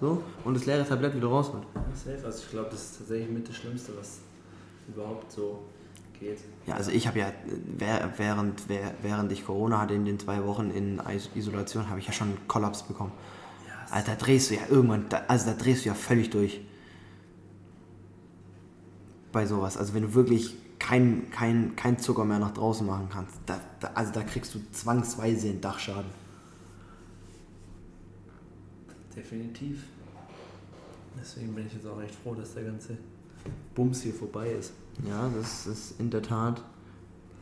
[0.00, 1.64] so, und das leere Tablett wieder rausholt.
[1.94, 4.18] Safe, also ich glaube, das ist tatsächlich mit das Schlimmste, was
[4.88, 5.62] überhaupt so
[6.18, 6.38] geht.
[6.66, 7.32] Ja, also ich habe ja, äh,
[8.16, 8.62] während,
[9.02, 12.28] während ich Corona hatte in den zwei Wochen in Is- Isolation, habe ich ja schon
[12.28, 13.12] einen Kollaps bekommen.
[13.66, 16.60] Ja, Alter, da drehst du ja irgendwann, also da drehst du ja völlig durch.
[19.32, 19.76] bei sowas.
[19.76, 23.90] Also wenn du wirklich kein, kein, kein Zucker mehr nach draußen machen kannst, da, da,
[23.94, 26.10] also da kriegst du zwangsweise einen Dachschaden.
[29.16, 29.84] Definitiv.
[31.18, 32.98] Deswegen bin ich jetzt auch recht froh, dass der ganze
[33.74, 34.74] Bums hier vorbei ist.
[35.08, 36.62] Ja, das ist in der Tat,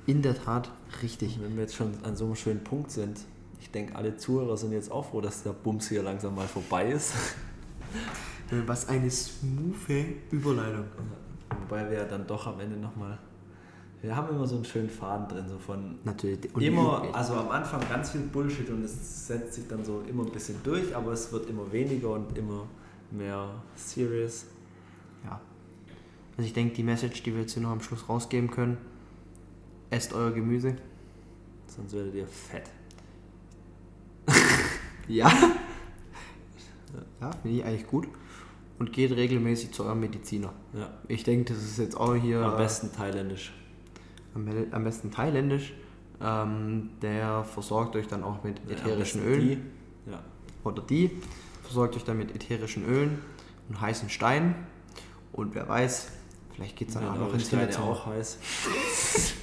[0.06, 0.70] in der Tat
[1.02, 1.40] richtig.
[1.42, 3.20] Wenn wir jetzt schon an so einem schönen Punkt sind,
[3.60, 6.92] ich denke, alle Zuhörer sind jetzt auch froh, dass der Bums hier langsam mal vorbei
[6.92, 7.12] ist.
[8.66, 9.88] Was eine smooth
[10.30, 10.84] Überleitung.
[11.62, 13.18] Wobei wir ja dann doch am Ende nochmal.
[14.05, 16.55] Wir haben immer so einen schönen Faden drin, so von Natürlich.
[16.57, 20.30] immer, also am Anfang ganz viel Bullshit und es setzt sich dann so immer ein
[20.30, 22.66] bisschen durch, aber es wird immer weniger und immer
[23.11, 24.44] mehr serious.
[25.24, 25.40] Ja.
[26.36, 28.76] Also ich denke, die Message, die wir jetzt hier noch am Schluss rausgeben können,
[29.88, 30.76] esst euer Gemüse.
[31.66, 32.70] Sonst werdet ihr fett.
[35.09, 35.30] Ja.
[37.20, 38.09] Ja, finde ich eigentlich gut.
[38.78, 40.52] Und geht regelmäßig zu eurem Mediziner.
[40.72, 40.90] Ja.
[41.09, 42.40] Ich denke, das ist jetzt auch hier.
[42.40, 43.52] Am besten thailändisch.
[44.35, 45.74] Am, besten thailändisch.
[46.20, 49.41] Ähm, der versorgt euch dann auch mit Ja, ätherischen besten Ölen.
[50.07, 50.11] die.
[50.11, 50.20] Ja.
[50.64, 51.11] Oder die
[51.62, 53.18] versorgt euch dann mit ätherischen Ölen
[53.68, 54.55] und heißen Steinen.
[55.32, 56.09] Und wer weiß,
[56.55, 57.87] vielleicht geht es dann auch noch ins Hinterzimmer.
[57.89, 58.39] auch heiß.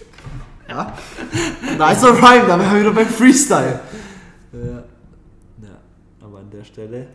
[0.70, 0.96] Ja?
[1.78, 3.82] Nicer Rhyme, da wären wir wieder beim Freestyle.
[4.54, 4.60] Ja.
[4.70, 5.78] ja.
[6.22, 7.08] Aber an der Stelle,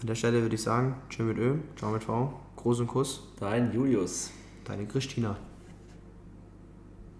[0.00, 3.26] An der Stelle würde ich sagen, Tschö mit Ö, Ciao mit V, Gruß und Kuss,
[3.40, 4.30] dein Julius.
[4.64, 5.36] deine Christina.